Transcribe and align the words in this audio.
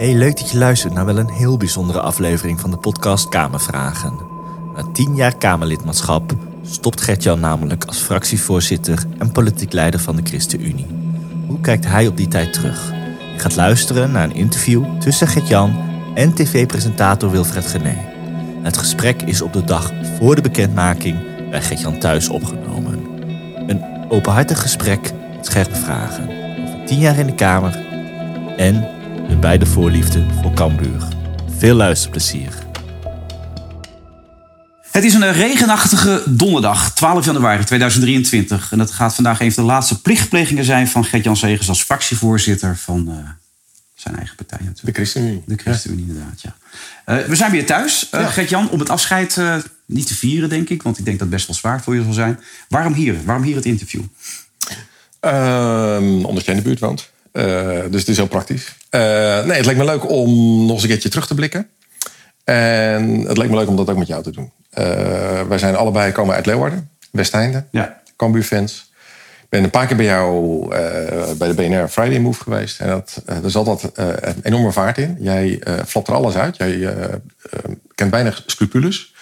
Hey, 0.00 0.14
leuk 0.14 0.38
dat 0.38 0.50
je 0.50 0.58
luistert 0.58 0.92
naar 0.92 1.06
wel 1.06 1.18
een 1.18 1.30
heel 1.30 1.56
bijzondere 1.56 2.00
aflevering 2.00 2.60
van 2.60 2.70
de 2.70 2.76
podcast 2.76 3.28
Kamervragen. 3.28 4.12
Na 4.74 4.84
tien 4.92 5.14
jaar 5.14 5.36
Kamerlidmaatschap 5.36 6.32
stopt 6.62 7.00
Gert-Jan 7.00 7.40
namelijk 7.40 7.84
als 7.84 7.98
fractievoorzitter 7.98 9.04
en 9.18 9.32
politiek 9.32 9.72
leider 9.72 10.00
van 10.00 10.16
de 10.16 10.22
ChristenUnie. 10.24 10.86
Hoe 11.46 11.60
kijkt 11.60 11.86
hij 11.86 12.06
op 12.06 12.16
die 12.16 12.28
tijd 12.28 12.52
terug? 12.52 12.92
Je 13.34 13.38
gaat 13.38 13.56
luisteren 13.56 14.10
naar 14.10 14.24
een 14.24 14.34
interview 14.34 14.84
tussen 14.98 15.26
Gert-Jan 15.26 15.80
en 16.14 16.34
tv-presentator 16.34 17.30
Wilfred 17.30 17.66
Gené. 17.66 17.96
Het 18.62 18.76
gesprek 18.76 19.22
is 19.22 19.42
op 19.42 19.52
de 19.52 19.64
dag 19.64 19.92
voor 20.18 20.34
de 20.34 20.42
bekendmaking 20.42 21.18
bij 21.50 21.62
Gert-Jan 21.62 21.98
thuis 21.98 22.28
opgenomen. 22.28 23.06
Een 23.66 23.84
openhartig 24.08 24.60
gesprek 24.60 25.12
met 25.36 25.46
scherpe 25.46 25.76
vragen 25.76 26.28
over 26.62 26.86
tien 26.86 26.98
jaar 26.98 27.18
in 27.18 27.26
de 27.26 27.34
Kamer 27.34 27.78
en 28.56 28.98
hun 29.30 29.40
beide 29.40 29.66
voorliefde 29.66 30.26
voor 30.42 30.52
Cambuur. 30.52 31.08
Veel 31.58 31.74
luisterplezier. 31.74 32.52
Het 34.90 35.04
is 35.04 35.14
een 35.14 35.32
regenachtige 35.32 36.22
donderdag, 36.26 36.94
12 36.94 37.24
januari 37.24 37.64
2023. 37.64 38.72
En 38.72 38.78
dat 38.78 38.90
gaat 38.90 39.14
vandaag 39.14 39.40
een 39.40 39.52
van 39.52 39.62
de 39.64 39.70
laatste 39.70 40.00
plichtplegingen 40.00 40.64
zijn 40.64 40.88
van 40.88 41.04
Gert-Jan 41.04 41.36
Segers 41.36 41.68
als 41.68 41.82
fractievoorzitter 41.82 42.76
van 42.76 43.08
uh, 43.08 43.14
zijn 43.94 44.16
eigen 44.16 44.36
partij 44.36 44.58
natuurlijk. 44.58 44.86
De 44.86 44.92
ChristenUnie. 44.92 45.42
De 45.46 45.56
ChristenUnie, 45.56 46.06
ja. 46.06 46.12
inderdaad, 46.12 46.40
ja. 46.40 46.56
Uh, 47.18 47.24
we 47.26 47.36
zijn 47.36 47.50
weer 47.50 47.66
thuis, 47.66 48.08
uh, 48.14 48.20
ja. 48.20 48.26
Gert-Jan, 48.26 48.70
om 48.70 48.78
het 48.78 48.90
afscheid 48.90 49.40
niet 49.86 50.06
te 50.06 50.14
vieren, 50.14 50.48
denk 50.48 50.68
ik. 50.68 50.82
Want 50.82 50.98
ik 50.98 51.04
denk 51.04 51.18
dat 51.18 51.26
het 51.26 51.36
best 51.36 51.46
wel 51.46 51.56
zwaar 51.56 51.82
voor 51.82 51.94
je 51.94 52.02
zal 52.02 52.12
zijn. 52.12 52.40
Waarom 52.68 52.92
hier? 52.92 53.24
Waarom 53.24 53.44
hier 53.44 53.56
het 53.56 53.64
interview? 53.64 54.02
Ehm, 55.20 56.24
omdat 56.24 56.44
jij 56.44 56.54
in 56.54 56.60
de 56.60 56.66
buurt 56.66 56.80
woont. 56.80 57.10
dus 57.90 58.00
het 58.00 58.08
is 58.08 58.16
heel 58.16 58.26
praktisch. 58.26 58.78
Nee, 58.90 59.56
het 59.56 59.64
lijkt 59.64 59.80
me 59.80 59.84
leuk 59.84 60.10
om 60.10 60.60
nog 60.66 60.72
eens 60.72 60.82
een 60.82 60.88
keertje 60.88 61.08
terug 61.08 61.26
te 61.26 61.34
blikken. 61.34 61.68
En 62.44 63.08
het 63.26 63.36
lijkt 63.36 63.52
me 63.52 63.58
leuk 63.58 63.68
om 63.68 63.76
dat 63.76 63.90
ook 63.90 63.98
met 63.98 64.06
jou 64.06 64.22
te 64.22 64.30
doen. 64.30 64.52
Uh, 64.78 65.42
wij 65.42 65.58
zijn 65.58 65.76
allebei 65.76 66.12
komen 66.12 66.34
uit 66.34 66.46
Leeuwarden, 66.46 66.90
Westeinde, 67.10 67.64
ja. 67.70 68.02
Cambuur-fans. 68.16 68.90
Ik 69.42 69.48
ben 69.48 69.64
een 69.64 69.70
paar 69.70 69.86
keer 69.86 69.96
bij 69.96 70.06
jou 70.06 70.62
uh, 70.64 71.32
bij 71.38 71.48
de 71.48 71.54
BNR 71.54 71.88
Friday 71.88 72.18
Move 72.18 72.42
geweest. 72.42 72.80
En 72.80 72.88
dat, 72.88 73.22
uh, 73.26 73.44
er 73.44 73.50
zat 73.50 73.64
dat 73.64 73.90
een 73.94 74.40
enorme 74.42 74.72
vaart 74.72 74.98
in. 74.98 75.16
Jij 75.20 75.62
flapt 75.86 76.08
er 76.08 76.14
alles 76.14 76.34
uit. 76.34 76.56
Jij 76.56 76.94
kent 77.94 78.10
weinig 78.10 78.42
scrupules. 78.46 79.14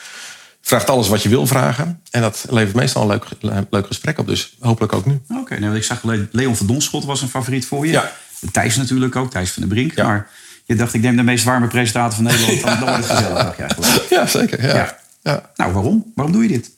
Vraagt 0.60 0.90
alles 0.90 1.08
wat 1.08 1.22
je 1.22 1.28
wil 1.28 1.46
vragen. 1.46 2.02
En 2.10 2.20
dat 2.20 2.46
levert 2.50 2.76
meestal 2.76 3.02
een 3.02 3.20
leuk, 3.40 3.66
leuk 3.70 3.86
gesprek 3.86 4.18
op. 4.18 4.26
Dus 4.26 4.56
hopelijk 4.60 4.92
ook 4.92 5.06
nu. 5.06 5.20
Oké, 5.30 5.40
okay, 5.40 5.58
nou, 5.58 5.76
ik 5.76 5.84
zag 5.84 6.02
Leon 6.32 6.56
van 6.56 6.66
Donschot 6.66 7.04
was 7.04 7.22
een 7.22 7.28
favoriet 7.28 7.66
voor 7.66 7.86
je. 7.86 7.92
Ja. 7.92 8.12
Thijs 8.52 8.76
natuurlijk 8.76 9.16
ook, 9.16 9.30
Thijs 9.30 9.50
van 9.50 9.62
de 9.62 9.68
Brink. 9.68 9.92
Ja. 9.94 10.04
Maar 10.04 10.28
je 10.64 10.74
dacht, 10.74 10.94
ik 10.94 11.00
neem 11.00 11.16
de 11.16 11.22
meest 11.22 11.44
warme 11.44 11.66
presentator 11.66 12.14
van 12.14 12.24
Nederland. 12.24 12.62
Dan 12.64 12.78
wordt 12.78 12.96
het 12.96 13.06
gezellig, 13.06 13.58
eigenlijk. 13.58 14.06
Ja, 14.10 14.26
zeker. 14.26 14.66
Ja. 14.66 14.98
ja. 15.22 15.50
Nou, 15.56 15.72
waarom? 15.72 16.12
Waarom 16.14 16.34
doe 16.34 16.42
je 16.42 16.48
dit? 16.48 16.70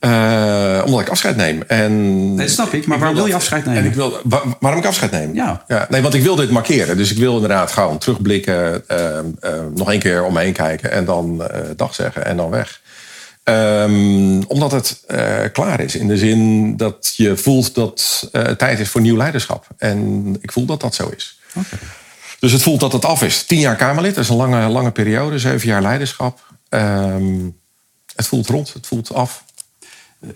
Uh, 0.00 0.82
omdat 0.84 1.00
ik 1.00 1.08
afscheid 1.08 1.36
neem. 1.36 1.62
En 1.66 2.26
nee, 2.34 2.46
dat 2.46 2.54
snap 2.54 2.72
ik, 2.72 2.86
maar 2.86 2.98
waarom 2.98 3.16
wil 3.16 3.26
je 3.26 3.34
afscheid 3.34 3.64
nemen? 3.64 3.82
En 3.82 3.88
ik 3.88 3.94
wil, 3.94 4.20
waar, 4.24 4.42
waarom 4.60 4.80
ik 4.80 4.86
afscheid 4.86 5.10
neem? 5.10 5.34
Ja. 5.34 5.64
ja. 5.68 5.86
Nee, 5.90 6.02
want 6.02 6.14
ik 6.14 6.22
wil 6.22 6.36
dit 6.36 6.50
markeren. 6.50 6.96
Dus 6.96 7.10
ik 7.10 7.18
wil 7.18 7.34
inderdaad 7.34 7.72
gewoon 7.72 7.98
terugblikken, 7.98 8.84
uh, 8.90 8.98
uh, 9.44 9.60
nog 9.74 9.90
één 9.90 10.00
keer 10.00 10.24
om 10.24 10.32
me 10.32 10.40
heen 10.40 10.52
kijken 10.52 10.90
en 10.90 11.04
dan 11.04 11.42
dag 11.76 11.94
zeggen 11.94 12.26
en 12.26 12.36
dan 12.36 12.50
weg. 12.50 12.80
Um, 13.48 14.42
omdat 14.42 14.72
het 14.72 15.04
klaar 15.52 15.80
is. 15.80 15.94
In 15.96 16.08
de 16.08 16.16
zin 16.16 16.76
dat 16.76 17.14
je 17.16 17.36
voelt 17.36 17.74
dat 17.74 18.28
het 18.32 18.58
tijd 18.58 18.78
is 18.78 18.88
voor 18.88 19.00
nieuw 19.00 19.16
leiderschap. 19.16 19.66
En 19.78 20.36
ik 20.40 20.52
voel 20.52 20.64
dat 20.64 20.80
dat 20.80 20.94
zo 20.94 21.08
is. 21.16 21.38
Okay. 21.54 21.78
Dus 22.40 22.52
het 22.52 22.62
voelt 22.62 22.80
dat 22.80 22.92
het 22.92 23.04
af 23.04 23.22
is. 23.22 23.44
Tien 23.44 23.58
jaar 23.58 23.76
Kamerlid, 23.76 24.14
dat 24.14 24.24
is 24.24 24.30
een 24.30 24.36
lange, 24.36 24.68
lange 24.68 24.90
periode. 24.90 25.38
Zeven 25.38 25.68
jaar 25.68 25.82
leiderschap. 25.82 26.54
Um, 26.68 27.56
het 28.14 28.26
voelt 28.26 28.48
rond, 28.48 28.72
het 28.72 28.86
voelt 28.86 29.14
af. 29.14 29.44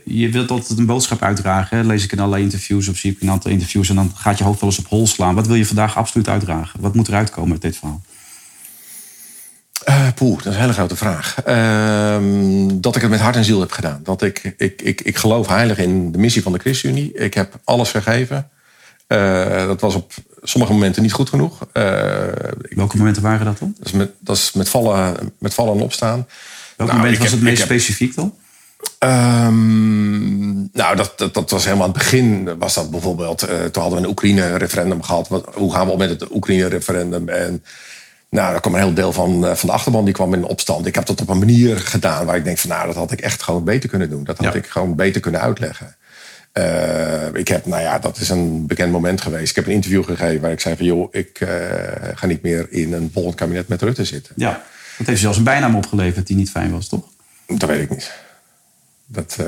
Je 0.04 0.28
wilt 0.28 0.50
altijd 0.50 0.78
een 0.78 0.87
boodschap 0.87 1.22
uitdragen. 1.22 1.76
Hè? 1.76 1.84
Lees 1.84 2.04
ik 2.04 2.12
in 2.12 2.19
allerlei 2.19 2.43
interviews 2.43 2.88
of 2.88 2.97
zie 2.97 3.10
ik 3.12 3.20
in 3.20 3.26
een 3.26 3.32
aantal 3.32 3.50
interviews. 3.50 3.88
En 3.88 3.94
dan 3.94 4.12
gaat 4.15 4.38
je 4.38 4.44
hoofd 4.44 4.60
wel 4.60 4.70
eens 4.70 4.78
op 4.78 4.88
hol 4.88 5.06
slaan. 5.06 5.34
Wat 5.34 5.47
wil 5.47 5.56
je 5.56 5.66
vandaag 5.66 5.97
absoluut 5.97 6.28
uitdragen? 6.28 6.81
Wat 6.81 6.94
moet 6.94 7.09
eruit 7.09 7.31
komen 7.31 7.53
uit 7.53 7.62
dit 7.62 7.76
verhaal? 7.76 8.03
Uh, 9.88 10.08
poeh, 10.14 10.36
dat 10.36 10.46
is 10.46 10.54
een 10.54 10.60
hele 10.60 10.72
grote 10.72 10.96
vraag. 10.96 11.36
Uh, 11.46 12.66
dat 12.72 12.96
ik 12.96 13.02
het 13.02 13.10
met 13.10 13.20
hart 13.20 13.36
en 13.36 13.44
ziel 13.44 13.60
heb 13.60 13.72
gedaan. 13.72 14.00
Dat 14.02 14.22
ik, 14.22 14.54
ik, 14.56 14.82
ik, 14.82 15.00
ik 15.00 15.16
geloof 15.16 15.46
heilig 15.46 15.78
in 15.78 16.12
de 16.12 16.18
missie 16.18 16.42
van 16.42 16.52
de 16.52 16.58
ChristenUnie. 16.58 17.12
Ik 17.12 17.34
heb 17.34 17.54
alles 17.64 17.90
gegeven. 17.90 18.50
Uh, 19.08 19.66
dat 19.66 19.80
was 19.80 19.94
op 19.94 20.12
sommige 20.42 20.72
momenten 20.72 21.02
niet 21.02 21.12
goed 21.12 21.28
genoeg. 21.28 21.66
Uh, 21.72 21.84
Welke 22.69 22.96
momenten 22.96 23.22
waren 23.22 23.46
dat 23.46 23.58
dan? 23.58 23.74
Dat 23.78 23.86
is 23.86 23.92
met, 23.92 24.10
dat 24.19 24.36
is 24.36 24.52
met, 24.52 24.69
vallen, 24.69 25.32
met 25.38 25.54
vallen 25.54 25.74
en 25.74 25.82
opstaan. 25.82 26.26
Welk 26.76 26.90
nou, 26.90 27.02
moment 27.02 27.19
was 27.19 27.30
heb, 27.30 27.38
het 27.38 27.48
meest 27.48 27.58
heb, 27.58 27.66
specifiek 27.66 28.14
dan? 28.14 28.34
Um, 28.98 30.69
nou, 30.72 30.96
dat, 30.96 31.12
dat, 31.16 31.34
dat, 31.34 31.50
was 31.50 31.64
helemaal 31.64 31.86
aan 31.86 31.92
het 31.92 31.98
begin. 31.98 32.58
Was 32.58 32.74
dat 32.74 32.90
bijvoorbeeld, 32.90 33.42
uh, 33.42 33.48
toen 33.48 33.82
hadden 33.82 34.00
we 34.00 34.04
een 34.04 34.10
Oekraïne-referendum 34.10 35.02
gehad. 35.02 35.28
Wat, 35.28 35.48
hoe 35.54 35.72
gaan 35.72 35.86
we 35.86 35.92
op 35.92 35.98
met 35.98 36.10
het 36.10 36.34
Oekraïne-referendum? 36.34 37.28
En 37.28 37.64
nou, 38.30 38.50
daar 38.50 38.60
kwam 38.60 38.74
een 38.74 38.80
heel 38.80 38.94
deel 38.94 39.12
van, 39.12 39.56
van 39.56 39.68
de 39.68 39.74
achterban 39.74 40.04
die 40.04 40.14
kwam 40.14 40.34
in 40.34 40.44
opstand. 40.44 40.86
Ik 40.86 40.94
heb 40.94 41.06
dat 41.06 41.20
op 41.20 41.28
een 41.28 41.38
manier 41.38 41.76
gedaan 41.76 42.26
waar 42.26 42.36
ik 42.36 42.44
denk 42.44 42.58
van 42.58 42.70
nou, 42.70 42.86
dat 42.86 42.94
had 42.94 43.12
ik 43.12 43.20
echt 43.20 43.42
gewoon 43.42 43.64
beter 43.64 43.88
kunnen 43.88 44.10
doen. 44.10 44.24
Dat 44.24 44.38
had 44.38 44.52
ja. 44.52 44.58
ik 44.58 44.66
gewoon 44.66 44.94
beter 44.96 45.20
kunnen 45.20 45.41
uitleggen. 45.41 45.96
Uh, 46.52 47.34
ik 47.34 47.48
heb, 47.48 47.66
nou 47.66 47.82
ja, 47.82 47.98
dat 47.98 48.16
is 48.16 48.28
een 48.28 48.66
bekend 48.66 48.92
moment 48.92 49.20
geweest. 49.20 49.50
Ik 49.50 49.56
heb 49.56 49.66
een 49.66 49.72
interview 49.72 50.04
gegeven 50.04 50.40
waar 50.40 50.50
ik 50.50 50.60
zei 50.60 50.76
van 50.76 50.86
joh, 50.86 51.08
ik 51.10 51.40
uh, 51.40 51.48
ga 52.14 52.26
niet 52.26 52.42
meer 52.42 52.66
in 52.70 52.92
een 52.92 53.10
volgend 53.12 53.34
kabinet 53.34 53.69
met 53.69 53.82
Rutte 53.82 54.04
zitten. 54.04 54.34
Ja, 54.36 54.62
dat 54.98 55.06
heeft 55.06 55.20
zelfs 55.20 55.38
een 55.38 55.44
bijnaam 55.44 55.76
opgeleverd 55.76 56.26
die 56.26 56.36
niet 56.36 56.50
fijn 56.50 56.70
was, 56.70 56.88
toch? 56.88 57.04
Dat 57.46 57.69
weet 57.69 57.82
ik 57.82 57.90
niet. 57.90 58.12
Dat, 59.12 59.37
uh, 59.41 59.47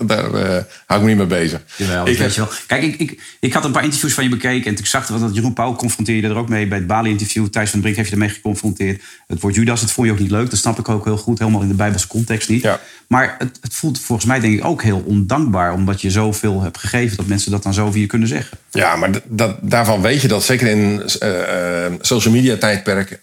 daar 0.10 0.34
uh, 0.34 0.58
hou 0.86 1.00
ik 1.00 1.00
me 1.00 1.06
niet 1.06 1.16
mee 1.16 1.26
bezig. 1.26 1.60
Jawel, 1.76 2.08
ik, 2.08 2.18
weet 2.18 2.34
je 2.34 2.40
wel. 2.40 2.50
Kijk, 2.66 2.82
ik, 2.82 2.98
ik, 2.98 3.36
ik 3.40 3.52
had 3.52 3.64
een 3.64 3.72
paar 3.72 3.84
interviews 3.84 4.14
van 4.14 4.24
je 4.24 4.30
bekeken. 4.30 4.70
En 4.70 4.78
ik 4.78 4.86
zag 4.86 5.06
dat 5.06 5.34
Jeroen 5.34 5.52
Pauw 5.52 5.74
confronteerde 5.74 6.28
er 6.28 6.36
ook 6.36 6.48
mee 6.48 6.66
bij 6.66 6.78
het 6.78 6.86
Bali-interview. 6.86 7.46
Thijs 7.46 7.70
van 7.70 7.80
Brink 7.80 7.96
heeft 7.96 8.08
je 8.08 8.14
ermee 8.14 8.28
geconfronteerd. 8.28 9.02
Het 9.26 9.40
woord 9.40 9.54
Judas, 9.54 9.80
dat 9.80 9.90
vond 9.90 10.06
je 10.06 10.12
ook 10.12 10.18
niet 10.18 10.30
leuk. 10.30 10.50
Dat 10.50 10.58
snap 10.58 10.78
ik 10.78 10.88
ook 10.88 11.04
heel 11.04 11.16
goed. 11.16 11.38
Helemaal 11.38 11.62
in 11.62 11.68
de 11.68 11.74
Bijbelse 11.74 12.06
context 12.06 12.48
niet. 12.48 12.62
Ja. 12.62 12.80
Maar 13.06 13.34
het, 13.38 13.58
het, 13.60 13.74
voelt 13.74 14.00
volgens 14.00 14.28
mij 14.28 14.40
denk 14.40 14.54
ik 14.54 14.64
ook 14.64 14.82
heel 14.82 15.02
ondankbaar. 15.06 15.72
Omdat 15.72 16.00
je 16.00 16.10
zoveel 16.10 16.62
hebt 16.62 16.78
gegeven 16.78 17.16
dat 17.16 17.26
mensen 17.26 17.50
dat 17.50 17.62
dan 17.62 17.74
zo 17.74 17.90
je 17.94 18.06
kunnen 18.06 18.28
zeggen. 18.28 18.58
Ja, 18.70 18.96
maar 18.96 19.10
dat, 19.24 19.56
daarvan 19.60 20.02
weet 20.02 20.20
je 20.20 20.28
dat 20.28 20.44
zeker 20.44 20.66
in 20.66 21.02
uh, 21.22 21.86
social 22.00 22.34
media 22.34 22.56
tijdperk 22.56 23.20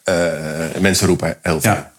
mensen 0.79 1.07
roepen 1.07 1.37
heel 1.41 1.61
veel. 1.61 1.71
Ja. 1.71 1.91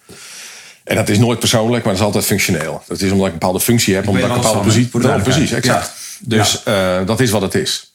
En 0.85 0.97
dat 0.97 1.09
is 1.09 1.19
nooit 1.19 1.39
persoonlijk, 1.39 1.85
maar 1.85 1.93
dat 1.93 2.01
is 2.01 2.07
altijd 2.07 2.25
functioneel. 2.25 2.83
Dat 2.87 3.01
is 3.01 3.11
omdat 3.11 3.27
ik 3.27 3.33
een 3.33 3.39
bepaalde 3.39 3.61
functie 3.61 3.95
heb, 3.95 4.09
omdat 4.09 4.25
ik 4.25 4.31
een 4.31 4.37
bepaalde 4.37 4.61
positie 4.61 5.01
heb. 5.01 5.23
Precies, 5.23 5.53
exact. 5.53 5.87
Ja. 5.87 6.27
Dus 6.27 6.63
ja. 6.65 7.01
Uh, 7.01 7.07
dat 7.07 7.21
is 7.21 7.31
wat 7.31 7.43
het 7.43 7.55
is. 7.55 7.93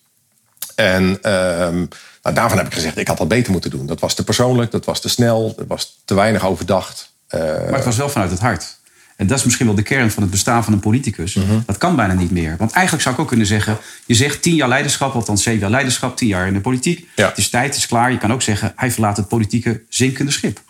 En 0.75 1.03
uh, 1.03 1.31
nou, 2.25 2.35
daarvan 2.35 2.57
heb 2.57 2.67
ik 2.67 2.73
gezegd, 2.73 2.97
ik 2.97 3.07
had 3.07 3.17
dat 3.17 3.27
beter 3.27 3.51
moeten 3.51 3.69
doen. 3.69 3.85
Dat 3.85 3.99
was 3.99 4.13
te 4.13 4.23
persoonlijk, 4.23 4.71
dat 4.71 4.85
was 4.85 5.01
te 5.01 5.09
snel, 5.09 5.53
dat 5.57 5.67
was 5.67 6.01
te 6.05 6.13
weinig 6.13 6.45
overdacht. 6.45 7.13
Uh, 7.29 7.41
maar 7.41 7.73
het 7.73 7.85
was 7.85 7.97
wel 7.97 8.09
vanuit 8.09 8.31
het 8.31 8.39
hart. 8.39 8.77
En 9.15 9.27
dat 9.27 9.37
is 9.37 9.43
misschien 9.43 9.65
wel 9.65 9.75
de 9.75 9.81
kern 9.81 10.11
van 10.11 10.23
het 10.23 10.31
bestaan 10.31 10.63
van 10.63 10.73
een 10.73 10.79
politicus. 10.79 11.33
Mhm. 11.33 11.45
Mm 11.45 11.51
-hmm. 11.51 11.63
Dat 11.65 11.77
kan 11.77 11.95
bijna 11.95 12.13
niet 12.13 12.31
meer. 12.31 12.55
Want 12.57 12.71
eigenlijk 12.71 13.03
zou 13.03 13.15
ik 13.15 13.21
ook 13.21 13.27
kunnen 13.27 13.45
zeggen... 13.45 13.77
je 14.05 14.13
zegt 14.13 14.41
tien 14.41 14.55
jaar 14.55 14.67
leiderschap, 14.67 15.13
althans 15.13 15.43
zeven 15.43 15.59
jaar 15.59 15.69
leiderschap... 15.69 16.17
tien 16.17 16.27
jaar 16.27 16.47
in 16.47 16.53
de 16.53 16.61
politiek. 16.61 17.07
Ja. 17.15 17.27
Het 17.27 17.37
is 17.37 17.49
tijd, 17.49 17.65
het 17.65 17.75
is 17.75 17.87
klaar. 17.87 18.11
Je 18.11 18.17
kan 18.17 18.33
ook 18.33 18.41
zeggen, 18.41 18.73
hij 18.75 18.91
verlaat 18.91 19.17
het 19.17 19.27
politieke 19.27 19.81
zinkende 19.89 20.31
schip. 20.31 20.61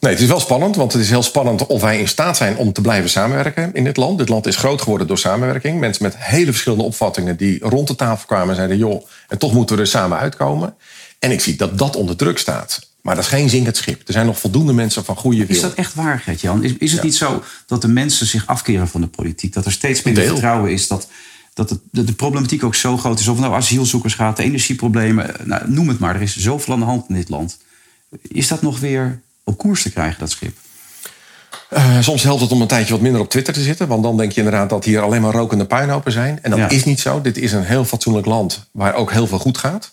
Nee, 0.00 0.12
het 0.12 0.20
is 0.20 0.28
wel 0.28 0.40
spannend, 0.40 0.76
want 0.76 0.92
het 0.92 1.02
is 1.02 1.10
heel 1.10 1.22
spannend 1.22 1.66
of 1.66 1.80
wij 1.80 1.98
in 1.98 2.08
staat 2.08 2.36
zijn 2.36 2.56
om 2.56 2.72
te 2.72 2.80
blijven 2.80 3.10
samenwerken 3.10 3.74
in 3.74 3.84
dit 3.84 3.96
land. 3.96 4.18
Dit 4.18 4.28
land 4.28 4.46
is 4.46 4.56
groot 4.56 4.82
geworden 4.82 5.06
door 5.06 5.18
samenwerking. 5.18 5.80
Mensen 5.80 6.02
met 6.02 6.14
hele 6.16 6.50
verschillende 6.50 6.84
opvattingen 6.84 7.36
die 7.36 7.58
rond 7.60 7.88
de 7.88 7.94
tafel 7.94 8.26
kwamen 8.26 8.48
en 8.48 8.54
zeiden: 8.54 8.76
joh, 8.76 9.06
en 9.28 9.38
toch 9.38 9.52
moeten 9.52 9.76
we 9.76 9.82
er 9.82 9.88
samen 9.88 10.18
uitkomen. 10.18 10.74
En 11.18 11.30
ik 11.30 11.40
zie 11.40 11.56
dat 11.56 11.78
dat 11.78 11.96
onder 11.96 12.16
druk 12.16 12.38
staat. 12.38 12.86
Maar 13.02 13.14
dat 13.14 13.24
is 13.24 13.30
geen 13.30 13.48
zinkend 13.48 13.76
schip. 13.76 14.06
Er 14.06 14.12
zijn 14.12 14.26
nog 14.26 14.38
voldoende 14.38 14.72
mensen 14.72 15.04
van 15.04 15.16
goede 15.16 15.46
wil. 15.46 15.56
Is 15.56 15.62
dat 15.62 15.74
echt 15.74 15.94
waar, 15.94 16.18
Gert-Jan? 16.18 16.64
Is, 16.64 16.72
is 16.78 16.90
het 16.90 17.00
ja. 17.00 17.06
niet 17.06 17.16
zo 17.16 17.42
dat 17.66 17.82
de 17.82 17.88
mensen 17.88 18.26
zich 18.26 18.46
afkeren 18.46 18.88
van 18.88 19.00
de 19.00 19.06
politiek? 19.06 19.52
Dat 19.52 19.64
er 19.64 19.72
steeds 19.72 20.02
minder 20.02 20.24
vertrouwen 20.24 20.70
is? 20.70 20.88
Dat, 20.88 21.08
dat 21.54 21.70
het, 21.70 21.80
de, 21.90 22.04
de, 22.04 22.12
problematiek 22.12 22.64
ook 22.64 22.74
zo 22.74 22.96
groot 22.96 23.18
is? 23.18 23.28
Of 23.28 23.36
het 23.36 23.44
nou 23.44 23.56
asielzoekers 23.56 24.14
gaat, 24.14 24.36
de 24.36 24.42
energieproblemen, 24.42 25.34
nou, 25.44 25.70
noem 25.70 25.88
het 25.88 25.98
maar. 25.98 26.14
Er 26.14 26.22
is 26.22 26.36
zoveel 26.36 26.74
aan 26.74 26.80
de 26.80 26.86
hand 26.86 27.08
in 27.08 27.14
dit 27.14 27.28
land. 27.28 27.58
Is 28.22 28.48
dat 28.48 28.62
nog 28.62 28.80
weer 28.80 29.20
op 29.48 29.58
koers 29.58 29.82
te 29.82 29.90
krijgen, 29.92 30.18
dat 30.18 30.30
schip? 30.30 30.56
Uh, 31.70 32.00
soms 32.00 32.22
helpt 32.22 32.40
het 32.40 32.52
om 32.52 32.60
een 32.60 32.66
tijdje 32.66 32.92
wat 32.92 33.02
minder 33.02 33.20
op 33.20 33.30
Twitter 33.30 33.54
te 33.54 33.60
zitten. 33.62 33.88
Want 33.88 34.02
dan 34.02 34.16
denk 34.16 34.32
je 34.32 34.38
inderdaad 34.40 34.70
dat 34.70 34.84
hier 34.84 35.00
alleen 35.00 35.22
maar 35.22 35.32
rokende 35.32 35.64
puinhopen 35.64 36.12
zijn. 36.12 36.38
En 36.42 36.50
dat 36.50 36.58
Ja. 36.58 36.68
is 36.68 36.84
niet 36.84 37.00
zo. 37.00 37.20
Dit 37.20 37.38
is 37.38 37.52
een 37.52 37.64
heel 37.64 37.84
fatsoenlijk 37.84 38.26
land 38.26 38.68
waar 38.72 38.94
ook 38.94 39.12
heel 39.12 39.26
veel 39.26 39.38
goed 39.38 39.58
gaat. 39.58 39.92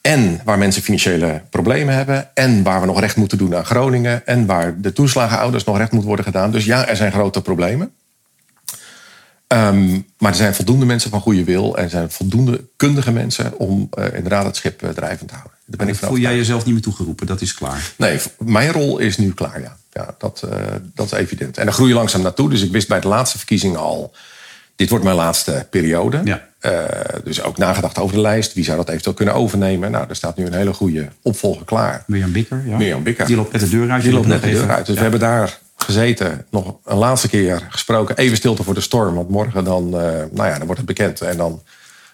En 0.00 0.40
waar 0.44 0.58
mensen 0.58 0.82
financiële 0.82 1.42
problemen 1.50 1.94
hebben. 1.94 2.30
En 2.34 2.62
waar 2.62 2.80
we 2.80 2.86
nog 2.86 3.00
recht 3.00 3.16
moeten 3.16 3.38
doen 3.38 3.56
aan 3.56 3.64
Groningen. 3.64 4.26
En 4.26 4.46
waar 4.46 4.80
de 4.80 4.92
toeslagenouders 4.92 5.64
nog 5.64 5.76
recht 5.76 5.92
moet 5.92 6.04
worden 6.04 6.24
gedaan. 6.24 6.50
Dus 6.50 6.64
ja, 6.64 6.86
er 6.86 6.96
zijn 6.96 7.12
grote 7.12 7.42
problemen. 7.42 7.90
Ehm, 9.48 10.00
maar 10.18 10.30
er 10.30 10.36
zijn 10.36 10.54
voldoende 10.54 10.86
mensen 10.86 11.10
van 11.10 11.20
goede 11.20 11.44
wil 11.44 11.76
en 11.76 11.84
er 11.84 11.90
zijn 11.90 12.10
voldoende 12.10 12.64
kundige 12.76 13.12
mensen 13.12 13.58
om 13.58 13.88
uh, 13.98 14.04
inderdaad 14.04 14.44
het 14.44 14.56
schip 14.56 14.82
uh, 14.82 14.88
drijvend 14.90 15.28
te 15.28 15.34
houden. 15.34 15.58
Daar 15.66 15.86
ben 15.86 15.94
ik 15.94 16.00
voel 16.00 16.16
jij 16.16 16.36
jezelf 16.36 16.64
niet 16.64 16.74
meer 16.74 16.82
toegeroepen, 16.82 17.26
dat 17.26 17.40
is 17.40 17.54
klaar. 17.54 17.92
Nee, 17.96 18.18
mijn 18.38 18.72
rol 18.72 18.98
is 18.98 19.16
nu 19.16 19.32
klaar, 19.32 19.60
ja. 19.60 19.76
ja 19.92 20.14
dat, 20.18 20.42
uh, 20.44 20.56
dat 20.94 21.06
is 21.06 21.12
evident. 21.12 21.58
En 21.58 21.64
daar 21.64 21.74
groei 21.74 21.88
je 21.88 21.94
langzaam 21.94 22.22
naartoe. 22.22 22.50
Dus 22.50 22.62
ik 22.62 22.72
wist 22.72 22.88
bij 22.88 23.00
de 23.00 23.08
laatste 23.08 23.38
verkiezingen 23.38 23.78
al, 23.78 24.12
dit 24.76 24.88
wordt 24.88 25.04
mijn 25.04 25.16
laatste 25.16 25.66
periode. 25.70 26.20
Ja. 26.24 26.42
dus 27.24 27.42
ook 27.42 27.58
nagedacht 27.58 27.98
over 27.98 28.14
de 28.14 28.22
lijst. 28.22 28.54
Wie 28.54 28.64
zou 28.64 28.76
dat 28.76 28.88
eventueel 28.88 29.14
kunnen 29.14 29.34
overnemen? 29.34 29.90
Nou, 29.90 30.08
er 30.08 30.16
staat 30.16 30.36
nu 30.36 30.46
een 30.46 30.54
hele 30.54 30.72
goede 30.72 31.08
opvolger 31.22 31.64
klaar. 31.64 32.04
Mirjam 32.06 32.32
Bikker, 32.32 32.62
ja. 32.66 32.76
Mirjam 32.76 33.02
Bikker. 33.02 33.26
Die 33.26 33.36
loopt 33.36 33.52
net 33.52 33.60
de 33.60 33.68
deur 33.68 33.90
uit. 33.90 34.02
Die 34.02 34.12
loopt 34.12 34.26
net 34.26 34.42
de 34.42 34.50
deur 34.50 34.70
uit. 34.70 34.86
Dus 34.86 34.94
ja. 34.94 34.94
we 34.94 35.00
hebben 35.00 35.20
daar 35.20 35.58
gezeten, 35.82 36.46
nog 36.50 36.76
een 36.84 36.96
laatste 36.96 37.28
keer 37.28 37.66
gesproken. 37.68 38.16
Even 38.16 38.36
stilte 38.36 38.62
voor 38.62 38.74
de 38.74 38.80
storm, 38.80 39.14
want 39.14 39.28
morgen 39.28 39.64
dan, 39.64 39.84
uh, 39.86 39.92
nou 40.30 40.48
ja, 40.48 40.56
dan 40.56 40.64
wordt 40.66 40.76
het 40.76 40.86
bekend. 40.86 41.20
En 41.20 41.36
dan 41.36 41.62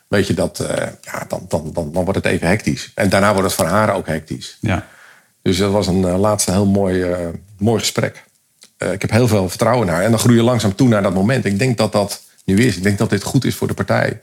weet 0.08 0.26
je 0.26 0.34
dat, 0.34 0.60
uh, 0.60 0.68
ja, 1.00 1.24
dan, 1.28 1.44
dan, 1.48 1.70
dan, 1.72 1.92
dan 1.92 2.04
wordt 2.04 2.14
het 2.14 2.24
even 2.24 2.48
hectisch. 2.48 2.92
En 2.94 3.08
daarna 3.08 3.32
wordt 3.32 3.46
het 3.46 3.56
voor 3.56 3.66
haar 3.66 3.94
ook 3.94 4.06
hectisch. 4.06 4.58
Ja. 4.60 4.86
Dus 5.42 5.56
dat 5.56 5.72
was 5.72 5.86
een 5.86 6.00
uh, 6.00 6.18
laatste 6.18 6.52
heel 6.52 6.66
mooi, 6.66 7.06
mooi 7.58 7.80
gesprek. 7.80 8.24
ik 8.78 9.00
heb 9.00 9.10
heel 9.10 9.28
veel 9.28 9.48
vertrouwen 9.48 9.86
in 9.86 9.92
haar. 9.92 10.02
En 10.02 10.10
dan 10.10 10.20
groei 10.20 10.36
je 10.36 10.42
langzaam 10.42 10.74
toe 10.74 10.88
naar 10.88 11.02
dat 11.02 11.14
moment. 11.14 11.44
Ik 11.44 11.58
denk 11.58 11.78
dat 11.78 11.92
dat 11.92 12.22
nu 12.44 12.56
is. 12.56 12.76
Ik 12.76 12.82
denk 12.82 12.98
dat 12.98 13.10
dit 13.10 13.22
goed 13.22 13.44
is 13.44 13.54
voor 13.54 13.68
de 13.68 13.74
partij. 13.74 14.20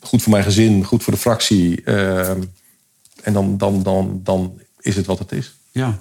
goed 0.00 0.22
voor 0.22 0.32
mijn 0.32 0.44
gezin, 0.44 0.84
goed 0.84 1.02
voor 1.02 1.12
de 1.12 1.18
fractie. 1.18 1.82
en 1.84 3.32
dan, 3.32 3.58
dan, 3.58 3.82
dan, 3.82 4.20
dan 4.22 4.60
is 4.80 4.96
het 4.96 5.06
wat 5.06 5.18
het 5.18 5.32
is. 5.32 5.54
Ja, 5.70 5.98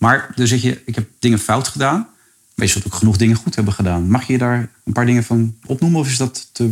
maar 0.00 0.32
dan 0.34 0.46
zeg 0.46 0.62
je, 0.62 0.82
ik 0.84 0.94
heb 0.94 1.08
dingen 1.18 1.38
fout 1.38 1.68
gedaan. 1.68 2.08
Maar 2.54 2.66
je 2.66 2.72
zult 2.72 2.86
ook 2.86 2.94
genoeg 2.94 3.16
dingen 3.16 3.36
goed 3.36 3.54
hebben 3.54 3.74
gedaan. 3.74 4.10
Mag 4.10 4.26
je 4.26 4.38
daar 4.38 4.70
een 4.84 4.92
paar 4.92 5.06
dingen 5.06 5.24
van 5.24 5.56
opnoemen 5.66 6.00
of 6.00 6.08
is 6.08 6.16
dat 6.16 6.48
te... 6.52 6.70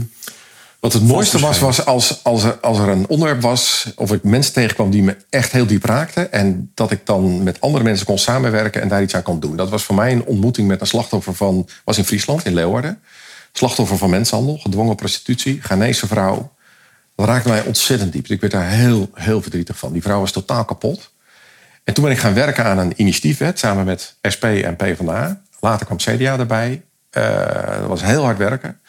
Wat 0.80 0.92
het 0.92 1.02
mooiste 1.02 1.38
was, 1.38 1.58
was 1.58 1.84
als, 1.84 2.24
als, 2.24 2.44
er, 2.44 2.58
als 2.60 2.78
er 2.78 2.88
een 2.88 3.08
onderwerp 3.08 3.40
was... 3.40 3.92
of 3.96 4.12
ik 4.12 4.22
mensen 4.22 4.52
tegenkwam 4.52 4.90
die 4.90 5.02
me 5.02 5.16
echt 5.30 5.52
heel 5.52 5.66
diep 5.66 5.84
raakten... 5.84 6.32
en 6.32 6.70
dat 6.74 6.90
ik 6.90 7.06
dan 7.06 7.42
met 7.42 7.60
andere 7.60 7.84
mensen 7.84 8.06
kon 8.06 8.18
samenwerken 8.18 8.82
en 8.82 8.88
daar 8.88 9.02
iets 9.02 9.14
aan 9.14 9.22
kon 9.22 9.40
doen. 9.40 9.56
Dat 9.56 9.68
was 9.68 9.82
voor 9.82 9.94
mij 9.94 10.12
een 10.12 10.24
ontmoeting 10.24 10.68
met 10.68 10.80
een 10.80 10.86
slachtoffer 10.86 11.34
van... 11.34 11.68
was 11.84 11.98
in 11.98 12.04
Friesland, 12.04 12.44
in 12.44 12.54
Leeuwarden. 12.54 13.00
Slachtoffer 13.52 13.96
van 13.96 14.10
mensenhandel, 14.10 14.58
gedwongen 14.58 14.96
prostitutie, 14.96 15.60
Ghanese 15.62 16.06
vrouw. 16.06 16.52
Dat 17.14 17.26
raakte 17.26 17.48
mij 17.48 17.64
ontzettend 17.64 18.12
diep. 18.12 18.26
Ik 18.26 18.40
werd 18.40 18.52
daar 18.52 18.68
heel, 18.68 19.10
heel 19.14 19.42
verdrietig 19.42 19.78
van. 19.78 19.92
Die 19.92 20.02
vrouw 20.02 20.20
was 20.20 20.32
totaal 20.32 20.64
kapot. 20.64 21.10
En 21.88 21.94
toen 21.94 22.04
ben 22.04 22.12
ik 22.12 22.18
gaan 22.18 22.34
werken 22.34 22.64
aan 22.64 22.78
een 22.78 22.92
initiatiefwet 22.96 23.58
samen 23.58 23.84
met 23.84 24.16
SP 24.34 24.44
en 24.44 24.76
PvdA. 24.76 25.42
Later 25.60 25.86
kwam 25.86 25.98
CDA 25.98 26.38
erbij. 26.38 26.82
Uh, 27.12 27.78
dat 27.78 27.88
was 27.88 28.02
heel 28.02 28.24
hard 28.24 28.38
werken. 28.38 28.80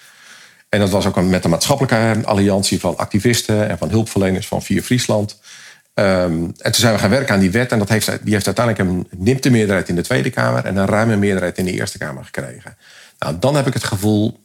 En 0.69 0.79
dat 0.79 0.89
was 0.89 1.05
ook 1.05 1.21
met 1.21 1.43
een 1.43 1.49
maatschappelijke 1.49 2.21
alliantie 2.25 2.79
van 2.79 2.97
activisten 2.97 3.69
en 3.69 3.77
van 3.77 3.89
hulpverleners 3.89 4.47
van 4.47 4.61
Vier 4.61 4.81
Friesland. 4.81 5.39
Um, 5.93 6.43
en 6.43 6.71
toen 6.71 6.73
zijn 6.73 6.93
we 6.93 6.99
gaan 6.99 7.09
werken 7.09 7.33
aan 7.33 7.39
die 7.39 7.51
wet. 7.51 7.71
En 7.71 7.79
dat 7.79 7.89
heeft, 7.89 8.19
die 8.23 8.33
heeft 8.33 8.45
uiteindelijk 8.45 8.89
een 8.89 9.07
nipte 9.17 9.49
meerderheid 9.49 9.89
in 9.89 9.95
de 9.95 10.01
Tweede 10.01 10.29
Kamer 10.29 10.65
en 10.65 10.77
een 10.77 10.87
ruime 10.87 11.15
meerderheid 11.15 11.57
in 11.57 11.65
de 11.65 11.71
Eerste 11.71 11.97
Kamer 11.97 12.25
gekregen. 12.25 12.77
Nou, 13.19 13.35
dan 13.39 13.55
heb 13.55 13.67
ik 13.67 13.73
het 13.73 13.83
gevoel, 13.83 14.39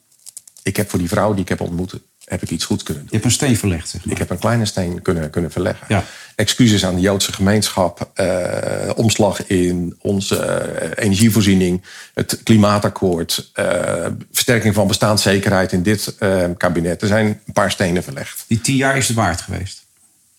ik 0.64 0.76
heb 0.76 0.90
voor 0.90 0.98
die 0.98 1.08
vrouw 1.08 1.32
die 1.32 1.42
ik 1.42 1.48
heb 1.48 1.60
ontmoet, 1.60 1.94
heb 2.24 2.42
ik 2.42 2.50
iets 2.50 2.64
goeds 2.64 2.82
kunnen 2.82 3.02
doen. 3.02 3.10
Je 3.12 3.18
hebt 3.18 3.30
een 3.30 3.38
steen 3.38 3.56
verlegd, 3.56 3.88
zeg 3.88 4.04
maar. 4.04 4.12
Ik 4.12 4.18
heb 4.18 4.30
een 4.30 4.38
kleine 4.38 4.64
steen 4.64 5.02
kunnen, 5.02 5.30
kunnen 5.30 5.50
verleggen. 5.50 5.86
Ja. 5.88 6.04
Excuses 6.34 6.84
aan 6.84 6.94
de 6.94 7.00
Joodse 7.00 7.32
gemeenschap, 7.32 8.10
uh, 8.14 8.90
omslag 8.96 9.46
in 9.46 9.96
onze 10.00 10.36
uh, 10.36 11.04
energievoorziening, 11.04 11.82
het 12.14 12.40
klimaatakkoord, 12.42 13.50
uh, 13.54 14.06
versterking 14.32 14.74
van 14.74 14.86
bestaanszekerheid 14.86 15.72
in 15.72 15.82
dit 15.82 16.14
kabinet. 16.56 17.02
Er 17.02 17.08
zijn 17.08 17.26
een 17.26 17.52
paar 17.52 17.70
stenen 17.70 18.02
verlegd. 18.02 18.44
Die 18.46 18.60
tien 18.60 18.76
jaar 18.76 18.96
is 18.96 19.08
het 19.08 19.16
waard 19.16 19.40
geweest? 19.40 19.83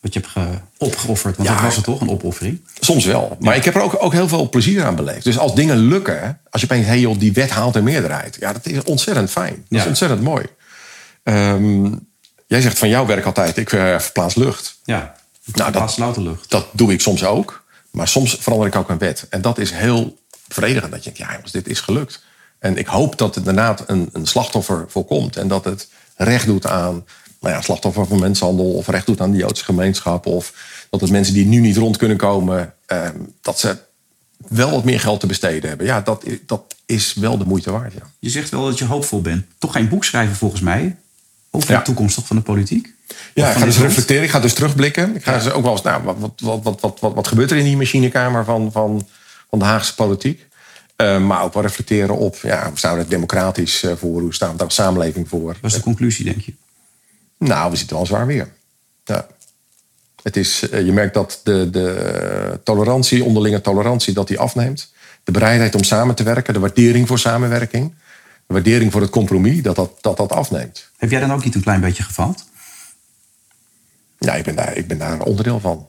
Wat 0.05 0.13
je 0.13 0.21
hebt 0.33 0.61
opgeofferd, 0.77 1.35
want 1.35 1.49
ja, 1.49 1.55
dat 1.55 1.63
was 1.63 1.75
het 1.75 1.85
toch, 1.85 2.01
een 2.01 2.09
opoffering? 2.09 2.61
Soms 2.79 3.05
wel, 3.05 3.37
maar 3.39 3.53
ja. 3.53 3.59
ik 3.59 3.65
heb 3.65 3.75
er 3.75 3.81
ook, 3.81 4.03
ook 4.03 4.11
heel 4.11 4.27
veel 4.27 4.49
plezier 4.49 4.83
aan 4.83 4.95
beleefd. 4.95 5.23
Dus 5.23 5.37
als 5.37 5.55
dingen 5.55 5.77
lukken, 5.77 6.39
als 6.49 6.61
je 6.61 6.67
opeens, 6.67 6.85
hey 6.85 6.99
joh, 6.99 7.19
die 7.19 7.33
wet 7.33 7.49
haalt 7.49 7.75
een 7.75 7.83
meerderheid. 7.83 8.37
Ja, 8.39 8.53
dat 8.53 8.65
is 8.65 8.83
ontzettend 8.83 9.31
fijn. 9.31 9.65
Dat 9.69 9.79
is 9.79 9.87
ontzettend 9.87 10.21
mooi. 10.21 10.45
Um, 11.23 12.07
jij 12.47 12.61
zegt 12.61 12.77
van 12.77 12.89
jouw 12.89 13.05
werk 13.05 13.25
altijd, 13.25 13.57
ik 13.57 13.71
uh, 13.71 13.99
verplaats 13.99 14.35
lucht. 14.35 14.79
Ja, 14.83 15.15
nou, 15.53 15.71
dat, 15.71 15.97
louter 15.97 16.21
lucht. 16.21 16.49
Dat 16.49 16.67
doe 16.71 16.91
ik 16.91 17.01
soms 17.01 17.23
ook. 17.23 17.63
Maar 17.91 18.07
soms 18.07 18.37
verander 18.39 18.67
ik 18.67 18.75
ook 18.75 18.89
een 18.89 18.97
wet. 18.97 19.27
En 19.29 19.41
dat 19.41 19.57
is 19.57 19.71
heel 19.71 20.17
bevredigend. 20.47 20.91
Dat 20.91 21.03
je 21.03 21.11
denkt, 21.11 21.27
ja 21.27 21.33
jongens, 21.33 21.51
dit 21.51 21.67
is 21.67 21.79
gelukt. 21.79 22.23
En 22.59 22.77
ik 22.77 22.87
hoop 22.87 23.17
dat 23.17 23.35
het 23.35 23.47
inderdaad 23.47 23.83
een, 23.87 24.09
een 24.11 24.25
slachtoffer 24.25 24.85
voorkomt. 24.87 25.35
En 25.37 25.47
dat 25.47 25.65
het 25.65 25.87
recht 26.15 26.45
doet 26.45 26.67
aan 26.67 27.05
nou 27.45 27.57
ja, 27.57 27.63
slachtoffer 27.63 28.07
van 28.07 28.19
mensenhandel. 28.19 28.73
Of 28.73 28.87
recht 28.87 29.05
doet 29.05 29.21
aan 29.21 29.31
de 29.31 29.37
Joodse 29.37 29.63
gemeenschap. 29.63 30.25
Of 30.25 30.53
dat 30.89 31.01
het 31.01 31.09
mensen 31.09 31.33
die 31.33 31.45
nu 31.45 31.59
niet 31.59 31.77
rond 31.77 31.97
kunnen 31.97 32.17
komen. 32.17 32.73
Eh, 32.85 33.09
dat 33.41 33.59
ze 33.59 33.77
wel 34.47 34.71
wat 34.71 34.83
meer 34.83 34.99
geld 34.99 35.19
te 35.19 35.27
besteden 35.27 35.69
hebben. 35.69 35.87
Ja, 35.87 36.01
dat, 36.01 36.23
dat 36.45 36.75
is 36.85 37.13
wel 37.13 37.37
de 37.37 37.45
moeite 37.45 37.71
waard. 37.71 37.93
Ja. 37.93 38.01
Je 38.19 38.29
zegt 38.29 38.49
wel 38.49 38.65
dat 38.65 38.77
je 38.77 38.85
hoopvol 38.85 39.21
bent. 39.21 39.45
Toch 39.57 39.71
geen 39.71 39.89
boek 39.89 40.03
schrijven 40.03 40.35
volgens 40.35 40.61
mij 40.61 40.95
over 41.51 41.71
ja. 41.71 41.77
de 41.77 41.83
toekomst 41.83 42.19
van 42.23 42.35
de 42.35 42.41
politiek? 42.41 42.93
Ja, 43.33 43.49
ik 43.49 43.57
ga 43.57 43.65
dus 43.65 43.77
reflecteren. 43.77 44.23
Ik 44.23 44.29
ga 44.29 44.39
dus 44.39 44.53
terugblikken. 44.53 45.15
Ik 45.15 45.23
ga 45.23 45.31
ja. 45.31 45.37
dus 45.37 45.51
ook 45.51 45.63
wel 45.63 45.71
eens, 45.71 45.81
nou, 45.81 46.03
wat, 46.03 46.15
wat, 46.19 46.63
wat, 46.63 46.79
wat, 46.81 46.99
wat, 46.99 47.13
wat 47.13 47.27
gebeurt 47.27 47.51
er 47.51 47.57
in 47.57 47.63
die 47.63 47.77
machinekamer 47.77 48.45
van, 48.45 48.71
van, 48.71 49.07
van 49.49 49.59
de 49.59 49.65
Haagse 49.65 49.95
politiek? 49.95 50.47
Uh, 50.97 51.19
maar 51.19 51.43
ook 51.43 51.53
wel 51.53 51.63
reflecteren 51.63 52.17
op, 52.17 52.35
ja, 52.41 52.67
hoe 52.67 52.77
staan 52.77 52.95
we 52.95 53.01
er 53.01 53.09
democratisch 53.09 53.83
uh, 53.83 53.91
voor? 53.95 54.21
Hoe 54.21 54.33
staan 54.33 54.51
we 54.51 54.57
daar 54.57 54.65
als 54.65 54.75
samenleving 54.75 55.29
voor? 55.29 55.57
Wat 55.61 55.71
is 55.71 55.77
de 55.77 55.83
conclusie, 55.83 56.25
denk 56.25 56.41
je? 56.41 56.53
Nou, 57.37 57.71
we 57.71 57.77
zitten 57.77 57.95
wel 57.95 58.05
zwaar 58.05 58.27
weer. 58.27 58.53
Ja. 59.03 59.27
Het 60.23 60.37
is, 60.37 60.69
uh, 60.71 60.85
je 60.85 60.91
merkt 60.91 61.13
dat 61.13 61.41
de, 61.43 61.69
de 61.69 62.59
tolerantie, 62.63 63.23
onderlinge 63.23 63.61
tolerantie, 63.61 64.13
dat 64.13 64.27
die 64.27 64.39
afneemt. 64.39 64.93
De 65.23 65.31
bereidheid 65.31 65.75
om 65.75 65.83
samen 65.83 66.15
te 66.15 66.23
werken, 66.23 66.53
de 66.53 66.59
waardering 66.59 67.07
voor 67.07 67.19
samenwerking 67.19 67.93
waardering 68.47 68.91
voor 68.91 69.01
het 69.01 69.09
compromis, 69.09 69.61
dat 69.61 69.75
dat, 69.75 69.97
dat 70.01 70.17
dat 70.17 70.31
afneemt. 70.31 70.91
Heb 70.97 71.11
jij 71.11 71.19
dan 71.19 71.33
ook 71.33 71.43
niet 71.43 71.55
een 71.55 71.61
klein 71.61 71.81
beetje 71.81 72.03
gefaald? 72.03 72.45
Ja, 74.19 74.33
ik 74.33 74.43
ben 74.43 74.55
daar, 74.55 74.75
ik 74.77 74.87
ben 74.87 74.97
daar 74.97 75.21
onderdeel 75.21 75.59
van. 75.59 75.87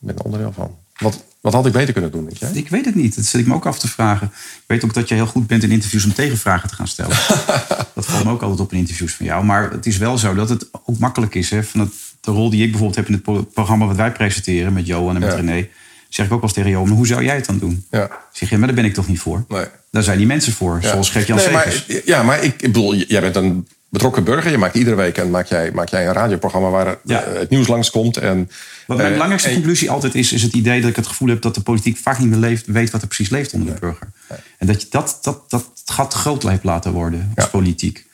Ik 0.00 0.06
ben 0.06 0.16
er 0.16 0.24
onderdeel 0.24 0.52
van. 0.52 0.78
Wat, 1.02 1.24
wat 1.40 1.52
had 1.52 1.66
ik 1.66 1.72
beter 1.72 1.92
kunnen 1.92 2.10
doen, 2.10 2.24
weet 2.24 2.38
je? 2.38 2.50
Ik 2.52 2.68
weet 2.68 2.84
het 2.84 2.94
niet. 2.94 3.16
Dat 3.16 3.24
zit 3.24 3.40
ik 3.40 3.46
me 3.46 3.54
ook 3.54 3.66
af 3.66 3.78
te 3.78 3.88
vragen. 3.88 4.26
Ik 4.54 4.62
weet 4.66 4.84
ook 4.84 4.94
dat 4.94 5.08
je 5.08 5.14
heel 5.14 5.26
goed 5.26 5.46
bent 5.46 5.62
in 5.62 5.70
interviews 5.70 6.04
om 6.04 6.12
tegenvragen 6.12 6.68
te 6.68 6.74
gaan 6.74 6.88
stellen. 6.88 7.16
dat 7.94 8.06
valt 8.06 8.24
me 8.24 8.30
ook 8.30 8.42
altijd 8.42 8.60
op 8.60 8.72
in 8.72 8.78
interviews 8.78 9.14
van 9.14 9.26
jou. 9.26 9.44
Maar 9.44 9.70
het 9.70 9.86
is 9.86 9.96
wel 9.96 10.18
zo 10.18 10.34
dat 10.34 10.48
het 10.48 10.68
ook 10.84 10.98
makkelijk 10.98 11.34
is. 11.34 11.50
Hè, 11.50 11.64
van 11.64 11.80
het, 11.80 11.92
de 12.20 12.30
rol 12.30 12.50
die 12.50 12.62
ik 12.62 12.70
bijvoorbeeld 12.70 12.96
heb 12.96 13.06
in 13.06 13.22
het 13.24 13.52
programma 13.52 13.86
wat 13.86 13.96
wij 13.96 14.12
presenteren 14.12 14.72
met 14.72 14.86
Johan 14.86 15.14
en 15.14 15.20
met 15.20 15.30
ja. 15.30 15.36
René. 15.36 15.68
Zeg 16.08 16.26
ik 16.26 16.32
ook 16.32 16.42
als 16.42 16.52
tegen 16.52 16.70
Johan, 16.70 16.88
maar 16.88 16.96
hoe 16.96 17.06
zou 17.06 17.24
jij 17.24 17.34
het 17.34 17.46
dan 17.46 17.58
doen? 17.58 17.84
Ja. 17.90 18.10
Zeg 18.32 18.50
je, 18.50 18.58
maar 18.58 18.66
daar 18.66 18.76
ben 18.76 18.84
ik 18.84 18.94
toch 18.94 19.08
niet 19.08 19.20
voor? 19.20 19.44
Nee. 19.48 19.66
Daar 19.90 20.02
zijn 20.02 20.18
die 20.18 20.26
mensen 20.26 20.52
voor, 20.52 20.78
ja. 20.82 20.88
zoals 20.88 21.10
Gert-Jan 21.10 21.36
nee. 21.36 21.50
Maar, 21.50 21.84
ja, 22.04 22.22
maar 22.22 22.42
ik, 22.42 22.52
ik 22.52 22.60
bedoel, 22.60 22.94
jij 22.94 23.20
bent 23.20 23.36
een 23.36 23.66
betrokken 23.92 24.24
burger. 24.24 24.50
Je 24.50 24.58
maakt 24.58 24.74
iedere 24.74 24.96
week 24.96 25.18
en 25.18 25.30
maak 25.30 25.46
jij, 25.46 25.70
maak 25.72 25.88
jij 25.88 26.06
een 26.06 26.12
radioprogramma 26.12 26.70
waar 26.70 26.96
ja. 27.04 27.22
het 27.24 27.50
nieuws 27.50 27.66
langskomt. 27.66 28.16
En, 28.16 28.50
wat 28.86 28.96
mijn 28.96 29.08
uh, 29.08 29.12
belangrijkste 29.12 29.48
en, 29.48 29.54
conclusie 29.54 29.90
altijd 29.90 30.14
is, 30.14 30.32
is 30.32 30.42
het 30.42 30.52
idee 30.52 30.80
dat 30.80 30.90
ik 30.90 30.96
het 30.96 31.06
gevoel 31.06 31.28
heb 31.28 31.42
dat 31.42 31.54
de 31.54 31.60
politiek 31.60 31.96
vaak 31.96 32.18
niet 32.18 32.28
meer 32.28 32.38
leeft, 32.38 32.66
weet 32.66 32.90
wat 32.90 33.00
er 33.00 33.06
precies 33.06 33.30
leeft 33.30 33.52
onder 33.52 33.74
de 33.74 33.80
burger. 33.80 34.08
En 34.58 34.66
dat 34.66 34.82
je 34.82 34.86
dat, 34.90 35.18
dat, 35.22 35.50
dat 35.50 35.70
gat 35.84 36.14
groot 36.14 36.42
heeft 36.42 36.64
laten 36.64 36.92
worden 36.92 37.32
als 37.34 37.50
politiek. 37.50 38.06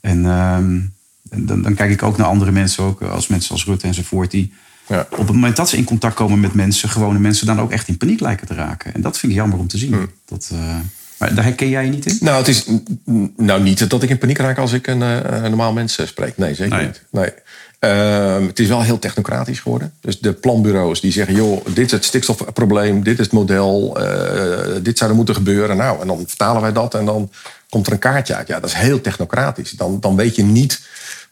En, 0.00 0.24
um, 0.24 0.94
en 1.30 1.46
dan, 1.46 1.62
dan, 1.62 1.74
kijk 1.74 1.90
ik 1.90 2.02
ook 2.02 2.16
naar 2.16 2.26
andere 2.26 2.50
mensen, 2.50 2.84
ook 2.84 3.02
als 3.02 3.26
mensen 3.26 3.52
als 3.52 3.64
Rutte 3.64 3.86
enzovoort, 3.86 4.30
die 4.30 4.52
op 5.10 5.16
het 5.16 5.32
moment 5.32 5.56
dat 5.56 5.68
ze 5.68 5.76
in 5.76 5.84
contact 5.84 6.14
komen 6.14 6.40
met 6.40 6.54
mensen, 6.54 6.88
gewone 6.88 7.18
mensen, 7.18 7.46
dan 7.46 7.60
ook 7.60 7.70
echt 7.70 7.88
in 7.88 7.96
paniek 7.96 8.20
lijken 8.20 8.46
te 8.46 8.54
raken. 8.54 8.94
En 8.94 9.00
dat 9.00 9.18
vind 9.18 9.32
ik 9.32 9.38
jammer 9.38 9.58
om 9.58 9.66
te 9.66 9.78
zien. 9.78 9.92
Hmm. 9.92 10.10
Dat, 10.24 10.50
uh, 10.52 10.76
maar 11.22 11.34
daar 11.34 11.44
herken 11.44 11.68
jij 11.68 11.84
je 11.84 11.90
niet 11.90 12.06
in? 12.06 12.18
Nou, 12.20 12.38
het 12.38 12.48
is 12.48 12.64
nou 13.36 13.62
niet 13.62 13.90
dat 13.90 14.02
ik 14.02 14.10
in 14.10 14.18
paniek 14.18 14.38
raak 14.38 14.58
als 14.58 14.72
ik 14.72 14.86
een, 14.86 15.00
een 15.00 15.42
normaal 15.42 15.72
mens 15.72 15.98
spreek. 16.04 16.36
Nee, 16.36 16.54
zeker 16.54 16.76
nee. 16.76 16.86
niet. 16.86 17.02
Nee. 17.10 17.30
Uh, 17.84 18.46
het 18.46 18.58
is 18.58 18.68
wel 18.68 18.82
heel 18.82 18.98
technocratisch 18.98 19.60
geworden. 19.60 19.92
Dus 20.00 20.20
de 20.20 20.32
planbureaus 20.32 21.00
die 21.00 21.12
zeggen: 21.12 21.34
joh, 21.34 21.66
dit 21.66 21.86
is 21.86 21.92
het 21.92 22.04
stikstofprobleem, 22.04 23.02
dit 23.02 23.18
is 23.18 23.24
het 23.24 23.34
model, 23.34 24.00
uh, 24.00 24.76
dit 24.82 24.98
zou 24.98 25.10
er 25.10 25.16
moeten 25.16 25.34
gebeuren. 25.34 25.76
Nou, 25.76 26.00
en 26.00 26.06
dan 26.06 26.24
vertalen 26.26 26.62
wij 26.62 26.72
dat 26.72 26.94
en 26.94 27.04
dan 27.04 27.30
komt 27.68 27.86
er 27.86 27.92
een 27.92 27.98
kaartje 27.98 28.34
uit. 28.34 28.48
Ja, 28.48 28.60
dat 28.60 28.70
is 28.70 28.76
heel 28.76 29.00
technocratisch. 29.00 29.70
Dan, 29.70 30.00
dan 30.00 30.16
weet 30.16 30.36
je 30.36 30.42
niet 30.42 30.80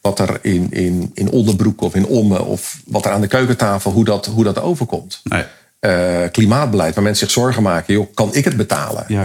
wat 0.01 0.19
er 0.19 0.39
in, 0.41 0.71
in, 0.71 1.11
in 1.13 1.29
Oldenbroek 1.29 1.81
of 1.81 1.95
in 1.95 2.05
Ommen 2.05 2.45
of 2.45 2.81
wat 2.85 3.05
er 3.05 3.11
aan 3.11 3.21
de 3.21 3.27
keukentafel, 3.27 3.91
hoe 3.91 4.05
dat, 4.05 4.25
hoe 4.25 4.43
dat 4.43 4.61
overkomt. 4.61 5.21
Nee. 5.23 5.43
Uh, 5.81 6.21
klimaatbeleid, 6.31 6.95
waar 6.95 7.03
mensen 7.03 7.27
zich 7.27 7.35
zorgen 7.35 7.63
maken. 7.63 7.93
Joh, 7.93 8.13
kan 8.13 8.35
ik 8.35 8.45
het 8.45 8.57
betalen? 8.57 9.05
Uh, 9.09 9.21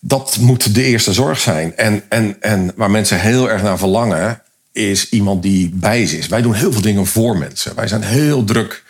dat 0.00 0.36
moet 0.40 0.74
de 0.74 0.82
eerste 0.82 1.12
zorg 1.12 1.40
zijn. 1.40 1.76
En, 1.76 2.02
en, 2.08 2.36
en 2.40 2.72
waar 2.76 2.90
mensen 2.90 3.20
heel 3.20 3.50
erg 3.50 3.62
naar 3.62 3.78
verlangen, 3.78 4.42
is 4.72 5.08
iemand 5.08 5.42
die 5.42 5.70
bij 5.74 6.06
ze 6.06 6.18
is. 6.18 6.26
Wij 6.26 6.42
doen 6.42 6.54
heel 6.54 6.72
veel 6.72 6.80
dingen 6.80 7.06
voor 7.06 7.38
mensen. 7.38 7.74
Wij 7.74 7.88
zijn 7.88 8.02
heel 8.02 8.44
druk 8.44 8.82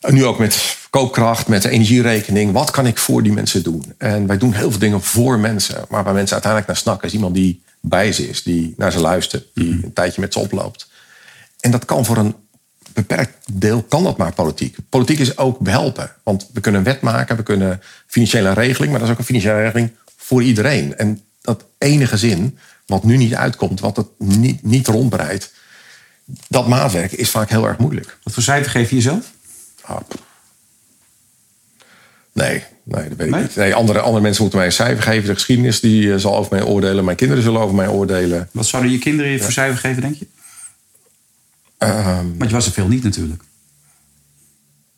En 0.00 0.14
nu 0.14 0.24
ook 0.24 0.38
met 0.38 0.76
koopkracht, 0.90 1.48
met 1.48 1.62
de 1.62 1.68
energierekening. 1.68 2.52
Wat 2.52 2.70
kan 2.70 2.86
ik 2.86 2.98
voor 2.98 3.22
die 3.22 3.32
mensen 3.32 3.62
doen? 3.62 3.94
En 3.98 4.26
wij 4.26 4.38
doen 4.38 4.52
heel 4.52 4.70
veel 4.70 4.80
dingen 4.80 5.02
voor 5.02 5.38
mensen. 5.38 5.84
Maar 5.88 6.04
waar 6.04 6.14
mensen 6.14 6.32
uiteindelijk 6.32 6.72
naar 6.72 6.80
snakken 6.80 7.08
is 7.08 7.14
iemand 7.14 7.34
die 7.34 7.62
bij 7.80 8.12
ze 8.12 8.28
is. 8.28 8.42
Die 8.42 8.74
naar 8.76 8.92
ze 8.92 9.00
luistert. 9.00 9.46
Die 9.54 9.74
mhm. 9.74 9.84
een 9.84 9.92
tijdje 9.92 10.20
met 10.20 10.32
ze 10.32 10.38
oploopt. 10.38 10.90
En 11.60 11.70
dat 11.70 11.84
kan 11.84 12.04
voor 12.04 12.16
een 12.16 12.34
beperkt 12.94 13.46
deel 13.52 13.82
kan 13.82 14.02
dat 14.02 14.16
maar 14.16 14.32
politiek. 14.32 14.76
Politiek 14.88 15.18
is 15.18 15.38
ook 15.38 15.58
behelpen. 15.58 16.12
Want 16.22 16.50
we 16.52 16.60
kunnen 16.60 16.80
een 16.80 16.86
wet 16.86 17.00
maken, 17.00 17.36
we 17.36 17.42
kunnen 17.42 17.80
financiële 18.06 18.52
regeling, 18.52 18.90
maar 18.90 19.00
dat 19.00 19.08
is 19.08 19.14
ook 19.14 19.20
een 19.20 19.24
financiële 19.24 19.62
regeling 19.62 19.90
voor 20.16 20.42
iedereen. 20.42 20.96
En 20.96 21.22
dat 21.40 21.64
enige 21.78 22.16
zin, 22.16 22.58
wat 22.86 23.04
nu 23.04 23.16
niet 23.16 23.34
uitkomt, 23.34 23.80
wat 23.80 23.96
het 23.96 24.06
niet, 24.18 24.62
niet 24.62 24.86
rondbreidt, 24.86 25.52
dat 26.48 26.68
maatwerk 26.68 27.12
is 27.12 27.30
vaak 27.30 27.50
heel 27.50 27.66
erg 27.66 27.78
moeilijk. 27.78 28.18
Wat 28.22 28.34
voor 28.34 28.42
cijfer 28.42 28.70
geef 28.70 28.88
je 28.88 28.96
jezelf? 28.96 29.32
Ah, 29.80 29.96
nee, 32.32 32.64
nee, 32.84 33.08
dat 33.08 33.18
weet 33.18 33.28
ik 33.28 33.36
niet. 33.36 33.56
Nee, 33.56 33.74
andere, 33.74 34.00
andere 34.00 34.22
mensen 34.22 34.42
moeten 34.42 34.58
mij 34.58 34.68
een 34.68 34.74
cijfer 34.74 35.02
geven. 35.02 35.28
De 35.28 35.34
geschiedenis 35.34 35.80
die 35.80 36.12
eh, 36.12 36.18
zal 36.18 36.36
over 36.36 36.54
mij 36.54 36.64
oordelen. 36.64 37.04
Mijn 37.04 37.16
kinderen 37.16 37.42
zullen 37.42 37.60
over 37.60 37.74
mij 37.74 37.88
oordelen. 37.88 38.48
Wat 38.52 38.66
zouden 38.66 38.92
je 38.92 38.98
kinderen 38.98 39.32
je 39.32 39.40
voor 39.40 39.52
cijfer 39.52 39.78
geven, 39.78 40.02
denk 40.02 40.14
je? 40.14 40.26
Want 42.36 42.50
je 42.50 42.56
was 42.56 42.66
er 42.66 42.72
veel 42.72 42.88
niet 42.88 43.02
natuurlijk. 43.02 43.42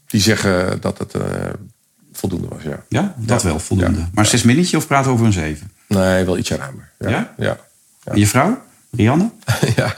Die 0.07 0.21
zeggen 0.21 0.81
dat 0.81 0.99
het 0.99 1.15
uh, 1.15 1.23
voldoende 2.13 2.49
was, 2.49 2.63
ja. 2.63 2.85
Ja, 2.89 3.15
dat 3.17 3.43
wel, 3.43 3.59
voldoende. 3.59 4.09
Maar 4.13 4.27
zes 4.27 4.43
minnetje 4.43 4.77
of 4.77 4.87
praten 4.87 5.11
over 5.11 5.27
een 5.27 5.33
zeven? 5.33 5.71
Nee, 5.89 6.25
wel 6.25 6.39
ietsje 6.39 6.57
ruimer. 6.57 6.91
Ja? 6.99 7.35
Ja. 7.37 7.59
En 8.05 8.19
je 8.19 8.27
vrouw, 8.27 8.63
Rianne? 8.91 9.31
ja. 9.77 9.95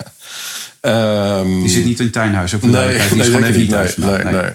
Um, 1.40 1.60
die 1.60 1.68
zit 1.68 1.84
niet 1.84 1.98
in 1.98 2.04
het 2.04 2.14
tuinhuis, 2.14 2.54
ook 2.54 2.62
nee, 2.62 2.72
nee, 2.72 2.94
is 2.94 3.26
gewoon 3.26 3.44
even 3.44 3.60
niet 3.60 3.70
thuis. 3.70 3.96
Nee, 3.96 4.24
nee, 4.24 4.32
nee. 4.32 4.50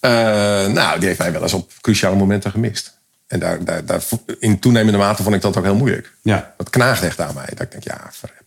Uh, 0.00 0.72
nou, 0.72 0.98
die 0.98 1.08
heeft 1.08 1.18
mij 1.18 1.32
wel 1.32 1.42
eens 1.42 1.52
op 1.52 1.72
cruciale 1.80 2.16
momenten 2.16 2.50
gemist. 2.50 2.98
En 3.26 3.38
daar, 3.40 3.64
daar, 3.64 3.84
daar, 3.84 4.02
in 4.38 4.58
toenemende 4.58 4.98
mate 4.98 5.22
vond 5.22 5.34
ik 5.34 5.42
dat 5.42 5.56
ook 5.56 5.64
heel 5.64 5.76
moeilijk. 5.76 6.12
Ja. 6.22 6.54
Dat 6.56 6.70
knaagt 6.70 7.02
echt 7.02 7.20
aan 7.20 7.34
mij. 7.34 7.48
Dat 7.48 7.60
ik 7.60 7.70
denk, 7.70 7.84
ja, 7.84 8.08
verrep. 8.10 8.42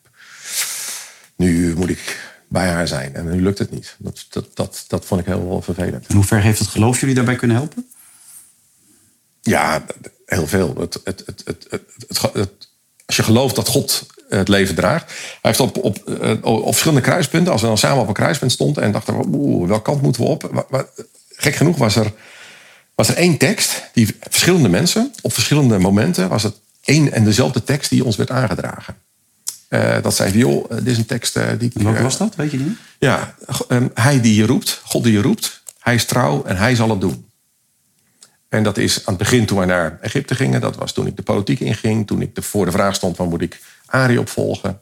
Nu 1.36 1.76
moet 1.76 1.90
ik 1.90 2.20
bij 2.48 2.68
haar 2.68 2.88
zijn. 2.88 3.16
En 3.16 3.30
nu 3.30 3.42
lukt 3.42 3.60
het 3.60 3.72
niet. 3.72 3.96
Dat, 4.00 4.26
dat, 4.30 4.48
dat, 4.54 4.86
dat 4.88 5.06
vond 5.06 5.22
ik 5.22 5.28
heel 5.28 5.62
vervelend. 5.62 6.08
En 6.08 6.16
hoe 6.16 6.24
ver 6.24 6.42
heeft 6.42 6.60
het 6.60 6.68
geloof 6.68 7.00
jullie 7.00 7.16
daarbij 7.16 7.36
kunnen 7.36 7.58
helpen? 7.58 7.88
Ja, 9.42 9.86
heel 10.26 10.48
veel. 10.48 10.76
Het, 10.80 11.00
het, 11.04 11.24
het, 11.26 11.44
het, 12.34 12.70
als 13.06 13.16
je 13.16 13.24
gelooft 13.24 13.56
dat 13.56 13.68
God 13.68 14.06
het 14.30 14.48
leven 14.48 14.76
draagt. 14.76 15.06
Hij 15.08 15.38
heeft 15.42 15.60
op, 15.60 15.78
op, 15.78 15.98
eh, 15.98 16.36
op 16.42 16.66
verschillende 16.66 17.02
kruispunten, 17.02 17.52
als 17.52 17.62
we 17.62 17.68
dan 17.68 17.78
samen 17.78 18.02
op 18.02 18.08
een 18.08 18.14
kruispunt 18.14 18.52
stonden 18.52 18.84
en 18.84 18.92
dachten, 18.92 19.36
oeh, 19.36 19.68
welke 19.68 19.84
kant 19.84 20.02
moeten 20.02 20.22
we 20.22 20.28
op? 20.28 20.66
gek 21.30 21.56
genoeg 21.56 21.78
was 21.78 21.96
er, 21.96 22.14
was 22.96 23.10
er 23.10 23.16
één 23.16 23.38
tekst 23.38 23.84
die 23.94 24.18
verschillende 24.20 24.70
mensen 24.70 25.14
op 25.22 25.34
verschillende 25.34 25.78
momenten 25.80 26.30
was 26.30 26.44
het 26.44 26.60
één 26.84 27.12
en 27.12 27.24
dezelfde 27.24 27.64
tekst 27.64 27.90
die 27.90 28.06
ons 28.06 28.16
werd 28.16 28.32
aangedragen. 28.32 28.96
Uh, 29.70 30.02
dat 30.02 30.16
zei 30.16 30.38
joh, 30.38 30.70
dit 30.70 30.88
is 30.88 30.98
een 30.98 31.06
tekst 31.06 31.38
uh, 31.38 31.44
die... 31.58 31.72
Welke 31.74 32.04
was 32.04 32.18
dat, 32.18 32.36
weet 32.36 32.52
je 32.52 32.58
niet? 32.58 32.78
Ja, 33.00 33.36
um, 33.68 33.92
hij 33.94 34.22
die 34.22 34.36
je 34.36 34.46
roept, 34.46 34.82
God 34.84 35.04
die 35.04 35.14
je 35.14 35.22
roept, 35.22 35.62
hij 35.80 35.96
is 35.96 36.06
trouw 36.06 36.44
en 36.44 36.58
hij 36.58 36.76
zal 36.76 36.90
het 36.90 37.02
doen. 37.02 37.26
En 38.50 38.64
dat 38.64 38.78
is 38.78 38.98
aan 38.98 39.14
het 39.14 39.18
begin 39.18 39.46
toen 39.46 39.58
wij 39.58 39.66
naar 39.66 39.98
Egypte 40.02 40.36
gingen. 40.36 40.62
Dat 40.62 40.76
was 40.76 40.94
toen 40.94 41.08
ik 41.08 41.16
de 41.16 41.22
politiek 41.22 41.60
inging. 41.60 42.08
Toen 42.08 42.22
ik 42.22 42.36
de, 42.36 42.42
voor 42.42 42.66
de 42.66 42.72
vraag 42.72 42.96
stond 42.96 43.16
van 43.16 43.30
moet 43.30 43.42
ik 43.42 43.62
Ari 43.86 44.18
opvolgen. 44.18 44.80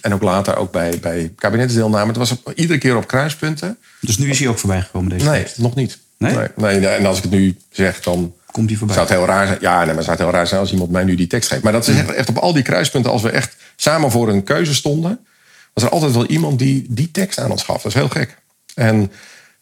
En 0.00 0.12
ook 0.12 0.22
later 0.22 0.56
ook 0.56 0.72
bij, 0.72 0.98
bij 1.00 1.32
kabinetsdeelname. 1.36 2.06
Het 2.06 2.16
was 2.16 2.30
op, 2.30 2.52
iedere 2.54 2.78
keer 2.78 2.96
op 2.96 3.06
kruispunten. 3.06 3.78
Dus 4.00 4.18
nu 4.18 4.30
is 4.30 4.38
hij 4.38 4.48
ook 4.48 4.58
voorbij 4.58 4.80
gekomen 4.80 5.10
deze 5.10 5.30
Nee, 5.30 5.46
nog 5.56 5.74
niet. 5.74 5.98
Nee? 6.18 6.34
nee? 6.34 6.78
Nee, 6.78 6.88
En 6.88 7.06
als 7.06 7.16
ik 7.16 7.22
het 7.22 7.32
nu 7.32 7.56
zeg, 7.70 8.00
dan 8.00 8.34
Komt 8.58 8.78
voorbij? 8.78 8.96
Zou 8.96 9.08
het 9.08 9.16
heel 9.16 9.26
raar 9.26 9.46
zijn? 9.46 9.58
Ja, 9.60 9.84
nee, 9.84 9.94
maar 9.94 10.02
zou 10.02 10.16
het 10.16 10.24
heel 10.24 10.34
raar 10.34 10.46
zijn 10.46 10.60
als 10.60 10.72
iemand 10.72 10.90
mij 10.90 11.04
nu 11.04 11.14
die 11.14 11.26
tekst 11.26 11.48
geeft. 11.48 11.62
Maar 11.62 11.72
dat 11.72 11.88
is 11.88 11.96
echt, 11.96 12.12
echt 12.12 12.28
op 12.28 12.36
al 12.36 12.52
die 12.52 12.62
kruispunten, 12.62 13.10
als 13.12 13.22
we 13.22 13.30
echt 13.30 13.56
samen 13.76 14.10
voor 14.10 14.28
een 14.28 14.44
keuze 14.44 14.74
stonden, 14.74 15.26
was 15.74 15.84
er 15.84 15.90
altijd 15.90 16.12
wel 16.12 16.26
iemand 16.26 16.58
die 16.58 16.86
die 16.88 17.10
tekst 17.10 17.38
aan 17.38 17.50
ons 17.50 17.62
gaf. 17.62 17.82
Dat 17.82 17.92
is 17.92 17.94
heel 17.94 18.08
gek. 18.08 18.38
En 18.74 19.00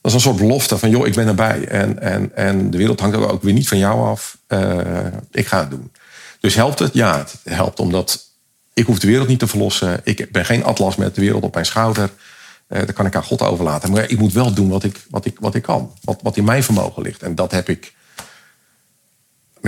dat 0.01 0.11
is 0.11 0.13
een 0.13 0.21
soort 0.21 0.37
belofte 0.37 0.79
van, 0.79 0.91
joh, 0.91 1.07
ik 1.07 1.15
ben 1.15 1.27
erbij. 1.27 1.65
En, 1.69 2.01
en, 2.01 2.37
en 2.37 2.71
de 2.71 2.77
wereld 2.77 3.01
hangt 3.01 3.17
ook 3.17 3.43
weer 3.43 3.53
niet 3.53 3.69
van 3.69 3.79
jou 3.79 4.09
af. 4.09 4.39
Uh, 4.49 4.79
ik 5.31 5.47
ga 5.47 5.61
het 5.61 5.71
doen. 5.71 5.93
Dus 6.41 6.55
helpt 6.55 6.79
het? 6.79 6.95
Ja, 6.95 7.19
het 7.19 7.35
helpt 7.45 7.81
omdat 7.81 8.27
ik 8.75 8.87
hoef 8.87 8.99
de 8.99 9.07
wereld 9.07 9.29
niet 9.29 9.39
te 9.39 9.47
verlossen. 9.47 10.01
Ik 10.05 10.33
ben 10.33 10.45
geen 10.45 10.65
atlas 10.65 10.97
met 10.97 11.15
de 11.15 11.21
wereld 11.21 11.43
op 11.43 11.55
mijn 11.55 11.67
schouder. 11.67 12.11
Uh, 12.69 12.79
dat 12.79 12.93
kan 12.93 13.07
ik 13.07 13.17
aan 13.17 13.25
God 13.25 13.43
overlaten. 13.43 13.91
Maar 13.91 14.11
ik 14.11 14.19
moet 14.19 14.33
wel 14.33 14.53
doen 14.53 14.69
wat 14.69 14.85
ik, 14.85 15.01
wat 15.11 15.25
ik, 15.25 15.37
wat 15.41 15.55
ik 15.55 15.63
kan. 15.63 15.93
Wat, 16.01 16.21
wat 16.23 16.37
in 16.37 16.45
mijn 16.45 16.63
vermogen 16.63 17.03
ligt. 17.03 17.23
En 17.23 17.35
dat 17.35 17.53
heb 17.53 17.69
ik 17.69 17.95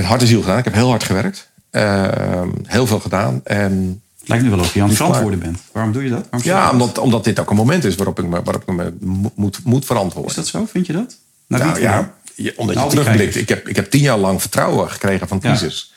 hart 0.09 0.21
en 0.21 0.27
ziel 0.27 0.41
gedaan. 0.41 0.59
Ik 0.59 0.65
heb 0.65 0.75
heel 0.75 0.89
hard 0.89 1.05
gewerkt. 1.05 1.51
Uh, 1.73 2.43
heel 2.65 2.87
veel 2.87 3.01
gedaan. 3.01 3.41
En 3.45 4.03
lijkt 4.25 4.45
nu 4.45 4.51
wel 4.51 4.59
of 4.59 4.75
je 4.75 4.83
aan 4.83 4.89
het 4.89 4.97
verantwoorden 4.97 5.39
bent. 5.39 5.59
Waarom 5.73 5.93
doe 5.93 6.05
je 6.05 6.11
dat? 6.11 6.45
ja, 6.45 6.71
omdat, 6.71 6.99
omdat 6.99 7.25
dit 7.25 7.41
ook 7.41 7.51
een 7.51 7.57
moment 7.57 7.85
is 7.85 7.95
waarop 7.95 8.19
ik 8.19 8.27
me, 8.27 8.43
waarop 8.43 8.63
ik 8.63 8.75
me 8.75 8.93
moet, 9.35 9.61
moet 9.65 9.85
verantwoorden. 9.85 10.31
Is 10.31 10.37
dat 10.37 10.47
zo? 10.47 10.67
Vind 10.71 10.87
je 10.87 10.93
dat? 10.93 11.17
Nou, 11.47 11.65
nou 11.65 11.81
ja, 11.81 12.13
je, 12.35 12.53
omdat 12.57 12.83
je 12.83 12.87
terugblikt. 12.87 13.37
Ik 13.37 13.49
heb, 13.49 13.69
ik 13.69 13.77
heb 13.77 13.91
tien 13.91 14.01
jaar 14.01 14.19
lang 14.19 14.41
vertrouwen 14.41 14.91
gekregen 14.91 15.29
van 15.29 15.41
kiezers. 15.41 15.93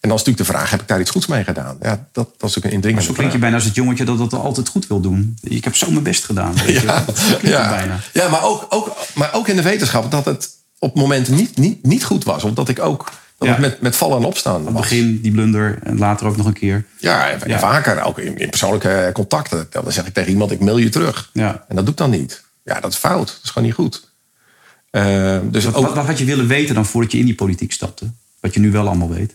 En 0.00 0.08
dan 0.08 0.20
is 0.20 0.24
natuurlijk 0.24 0.50
de 0.50 0.58
vraag, 0.58 0.70
heb 0.70 0.80
ik 0.80 0.88
daar 0.88 1.00
iets 1.00 1.10
goeds 1.10 1.26
mee 1.26 1.44
gedaan? 1.44 1.76
Ja, 1.80 2.06
dat, 2.12 2.28
dat 2.36 2.50
is 2.50 2.58
ook 2.58 2.64
een 2.64 2.70
indringende 2.70 3.06
Zo 3.06 3.12
klinkt 3.12 3.32
je 3.32 3.38
bijna 3.38 3.54
als 3.54 3.64
het 3.64 3.74
jongetje 3.74 4.04
dat 4.04 4.18
dat 4.18 4.32
altijd 4.32 4.68
goed 4.68 4.86
wil 4.86 5.00
doen. 5.00 5.38
Ik 5.42 5.64
heb 5.64 5.74
zo 5.74 5.90
mijn 5.90 6.02
best 6.02 6.24
gedaan. 6.24 6.54
Weet 6.54 6.80
ja, 6.82 7.04
je? 7.42 7.48
ja. 7.48 7.68
bijna. 7.68 7.98
ja 8.12 8.28
maar, 8.28 8.44
ook, 8.44 8.66
ook, 8.68 8.96
maar 9.14 9.34
ook 9.34 9.48
in 9.48 9.56
de 9.56 9.62
wetenschap 9.62 10.10
dat 10.10 10.24
het 10.24 10.48
op 10.78 10.94
momenten 10.94 11.34
niet, 11.34 11.56
niet, 11.56 11.82
niet 11.82 12.04
goed 12.04 12.24
was. 12.24 12.44
Omdat 12.44 12.68
ik 12.68 12.80
ook 12.80 13.12
dat 13.38 13.58
met, 13.58 13.80
met 13.80 13.96
vallen 13.96 14.18
en 14.18 14.24
opstaan. 14.24 14.54
Aan 14.54 14.66
het 14.66 14.74
begin 14.74 15.20
die 15.20 15.32
blunder 15.32 15.78
en 15.82 15.98
later 15.98 16.26
ook 16.26 16.36
nog 16.36 16.46
een 16.46 16.52
keer. 16.52 16.84
Ja, 16.98 17.30
en, 17.30 17.58
vaker 17.60 18.02
ook 18.02 18.18
in, 18.18 18.38
in, 18.38 18.50
persoonlijke 18.50 19.10
contacten. 19.12 19.66
Dan 19.70 19.92
zeg 19.92 20.06
ik 20.06 20.14
tegen 20.14 20.30
iemand, 20.30 20.50
ik 20.50 20.60
mail 20.60 20.78
je 20.78 20.88
terug. 20.88 21.30
Ja. 21.32 21.64
En 21.68 21.76
dat 21.76 21.84
doe 21.84 21.94
ik 21.94 22.00
dan 22.00 22.10
niet. 22.10 22.44
Ja, 22.64 22.80
dat 22.80 22.92
is 22.92 22.98
fout. 22.98 23.26
Dat 23.26 23.40
is 23.42 23.50
gewoon 23.50 23.68
niet 23.68 23.76
goed. 23.76 24.10
Uh, 24.90 25.38
dus 25.50 25.64
wat, 25.64 25.74
ook, 25.74 25.94
wat, 25.94 26.06
had 26.06 26.18
je 26.18 26.24
willen 26.24 26.46
weten 26.46 26.74
dan 26.74 26.86
voordat 26.86 27.12
je 27.12 27.18
in 27.18 27.24
die 27.24 27.34
politiek 27.34 27.72
stapte? 27.72 28.10
Wat 28.40 28.54
je 28.54 28.60
nu 28.60 28.70
wel 28.70 28.86
allemaal 28.86 29.10
weet. 29.10 29.34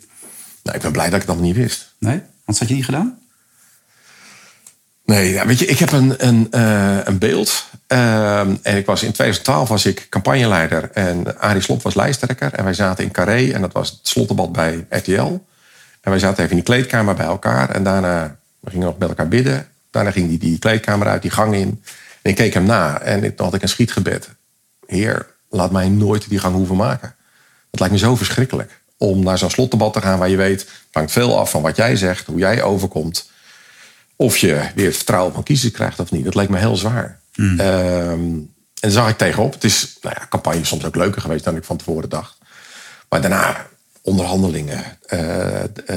Nou, 0.63 0.75
ik 0.75 0.81
ben 0.81 0.91
blij 0.91 1.09
dat 1.09 1.21
ik 1.21 1.27
dat 1.27 1.39
niet 1.39 1.55
wist. 1.55 1.93
Nee? 1.99 2.21
Wat 2.45 2.59
had 2.59 2.67
je 2.67 2.73
niet 2.73 2.85
gedaan? 2.85 3.19
Nee, 5.11 5.31
ja, 5.31 5.45
weet 5.45 5.59
je, 5.59 5.65
ik 5.65 5.79
heb 5.79 5.91
een, 5.91 6.27
een, 6.27 6.47
uh, 6.51 6.97
een 7.03 7.17
beeld. 7.17 7.65
Uh, 7.87 8.39
en 8.39 8.77
ik 8.77 8.85
was 8.85 9.03
in 9.03 9.11
2012 9.11 9.69
was 9.69 9.85
ik 9.85 10.07
campagneleider 10.09 10.89
en 10.91 11.39
Arie 11.39 11.61
Slop 11.61 11.81
was 11.81 11.95
lijsttrekker. 11.95 12.53
En 12.53 12.63
wij 12.63 12.73
zaten 12.73 13.03
in 13.03 13.11
Carré 13.11 13.51
en 13.51 13.61
dat 13.61 13.73
was 13.73 13.89
het 13.89 13.99
slotdebat 14.01 14.51
bij 14.51 14.85
RTL. 14.89 15.39
En 16.01 16.11
wij 16.11 16.19
zaten 16.19 16.37
even 16.37 16.49
in 16.49 16.55
die 16.55 16.65
kleedkamer 16.65 17.15
bij 17.15 17.25
elkaar. 17.25 17.69
En 17.69 17.83
daarna 17.83 18.35
we 18.59 18.69
gingen 18.69 18.85
nog 18.85 18.97
met 18.97 19.09
elkaar 19.09 19.27
bidden. 19.27 19.67
Daarna 19.89 20.11
ging 20.11 20.29
die, 20.29 20.39
die 20.39 20.59
kleedkamer 20.59 21.07
uit, 21.07 21.21
die 21.21 21.31
gang 21.31 21.53
in. 21.53 21.83
En 22.21 22.29
ik 22.29 22.35
keek 22.35 22.53
hem 22.53 22.65
na 22.65 23.01
en 23.01 23.35
toen 23.35 23.45
had 23.45 23.55
ik 23.55 23.61
een 23.61 23.69
schietgebed. 23.69 24.29
Heer, 24.85 25.27
laat 25.49 25.71
mij 25.71 25.89
nooit 25.89 26.29
die 26.29 26.39
gang 26.39 26.55
hoeven 26.55 26.75
maken. 26.75 27.15
Het 27.71 27.79
lijkt 27.79 27.93
me 27.93 27.99
zo 27.99 28.15
verschrikkelijk 28.15 28.81
om 28.97 29.23
naar 29.23 29.37
zo'n 29.37 29.49
slotdebat 29.49 29.93
te 29.93 30.01
gaan 30.01 30.19
waar 30.19 30.29
je 30.29 30.37
weet... 30.37 30.59
het 30.61 30.69
hangt 30.91 31.11
veel 31.11 31.39
af 31.39 31.49
van 31.49 31.61
wat 31.61 31.75
jij 31.75 31.95
zegt, 31.95 32.25
hoe 32.25 32.39
jij 32.39 32.61
overkomt 32.61 33.29
of 34.21 34.37
je 34.37 34.61
weer 34.75 34.85
het 34.85 34.95
vertrouwen 34.95 35.33
van 35.33 35.43
kiezers 35.43 35.71
krijgt 35.71 35.99
of 35.99 36.11
niet. 36.11 36.23
Dat 36.23 36.35
leek 36.35 36.49
me 36.49 36.57
heel 36.57 36.75
zwaar. 36.75 37.19
Hmm. 37.33 37.59
en 37.59 38.49
daar 38.79 38.91
zag 38.91 39.09
ik 39.09 39.17
tegenop. 39.17 39.53
Het 39.53 39.63
is, 39.63 39.97
nou 40.01 40.15
ja, 40.19 40.27
campagne 40.29 40.59
is 40.59 40.67
soms 40.67 40.85
ook 40.85 40.95
leuker 40.95 41.21
geweest 41.21 41.43
dan 41.43 41.55
ik 41.55 41.63
van 41.63 41.77
tevoren 41.77 42.09
dacht. 42.09 42.37
Maar 43.09 43.21
daarna 43.21 43.67
onderhandelingen, 44.01 44.83
uh, 45.13 45.19
uh, 45.89 45.95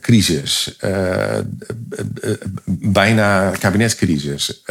crisis, 0.00 0.76
uh, 0.84 1.38
bijna 2.64 3.50
kabinetscrisis. 3.50 4.62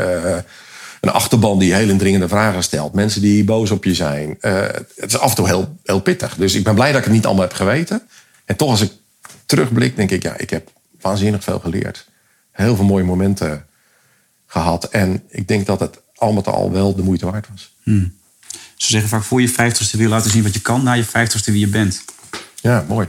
een 1.02 1.10
achterban 1.10 1.60
die 1.60 1.74
heel 1.74 1.90
indringende 1.90 2.28
vragen 2.28 2.64
stelt. 2.64 2.94
Mensen 2.94 3.22
die 3.22 3.44
boos 3.44 3.72
op 3.72 3.84
je 3.84 3.94
zijn. 3.94 4.38
het 4.40 5.06
is 5.06 5.18
af 5.18 5.30
en 5.30 5.36
toe 5.36 5.48
heel, 5.48 5.78
heel 5.84 6.02
pittig. 6.02 6.36
Dus 6.36 6.56
ik 6.56 6.64
ben 6.64 6.76
blij 6.76 6.92
dat 6.92 6.98
ik 6.98 7.06
het 7.06 7.14
niet 7.14 7.26
allemaal 7.26 7.48
heb 7.48 7.54
geweten. 7.54 8.02
En 8.46 8.56
toch 8.56 8.70
als 8.70 8.82
ik 8.82 8.92
terugblik, 9.46 9.96
denk 9.96 10.12
ik, 10.12 10.24
ja, 10.24 10.38
ik 10.38 10.50
heb 10.50 10.70
waanzinnig 11.02 11.44
veel 11.44 11.60
geleerd 11.60 12.12
heel 12.54 12.76
veel 12.76 12.86
mooie 12.86 13.04
momenten 13.04 13.66
gehad. 14.46 14.84
En 14.84 15.24
ik 15.30 15.48
denk 15.48 15.66
dat 15.66 15.80
het 15.80 16.02
al 16.16 16.34
met 16.34 16.48
al 16.48 16.72
wel 16.72 16.96
de 16.96 17.04
moeite 17.04 17.26
waard 17.26 17.48
was. 17.52 17.76
Hmm. 17.84 18.14
Ze 18.76 18.92
zeggen 18.92 19.10
vaak 19.10 19.24
voor 19.24 19.42
je 19.42 19.50
vijftigste 19.50 19.98
wil 19.98 20.06
je 20.06 20.12
laten 20.12 20.32
zien 20.32 20.44
wat 20.44 20.54
je 20.54 20.62
kan. 20.62 20.84
Na 20.84 20.94
je 20.94 21.04
vijftigste 21.04 21.52
wie 21.52 21.60
je 21.60 21.68
bent. 21.68 22.04
Ja, 22.62 22.86
mooi. 22.88 23.08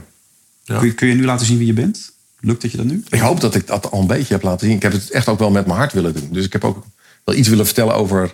Ja. 0.63 0.77
Kun, 0.77 0.87
je, 0.87 0.93
kun 0.93 1.07
je 1.07 1.13
nu 1.13 1.25
laten 1.25 1.45
zien 1.45 1.57
wie 1.57 1.67
je 1.67 1.73
bent? 1.73 2.13
Lukt 2.39 2.61
dat 2.61 2.71
je 2.71 2.77
dat 2.77 2.85
nu? 2.85 3.03
Ik 3.09 3.19
hoop 3.19 3.41
dat 3.41 3.55
ik 3.55 3.67
dat 3.67 3.91
al 3.91 3.99
een 3.99 4.07
beetje 4.07 4.33
heb 4.33 4.43
laten 4.43 4.67
zien. 4.67 4.75
Ik 4.75 4.81
heb 4.81 4.91
het 4.91 5.09
echt 5.09 5.27
ook 5.27 5.39
wel 5.39 5.51
met 5.51 5.65
mijn 5.65 5.77
hart 5.77 5.93
willen 5.93 6.13
doen. 6.13 6.29
Dus 6.31 6.45
ik 6.45 6.53
heb 6.53 6.63
ook 6.63 6.85
wel 7.23 7.35
iets 7.35 7.47
willen 7.47 7.65
vertellen 7.65 7.95
over 7.95 8.33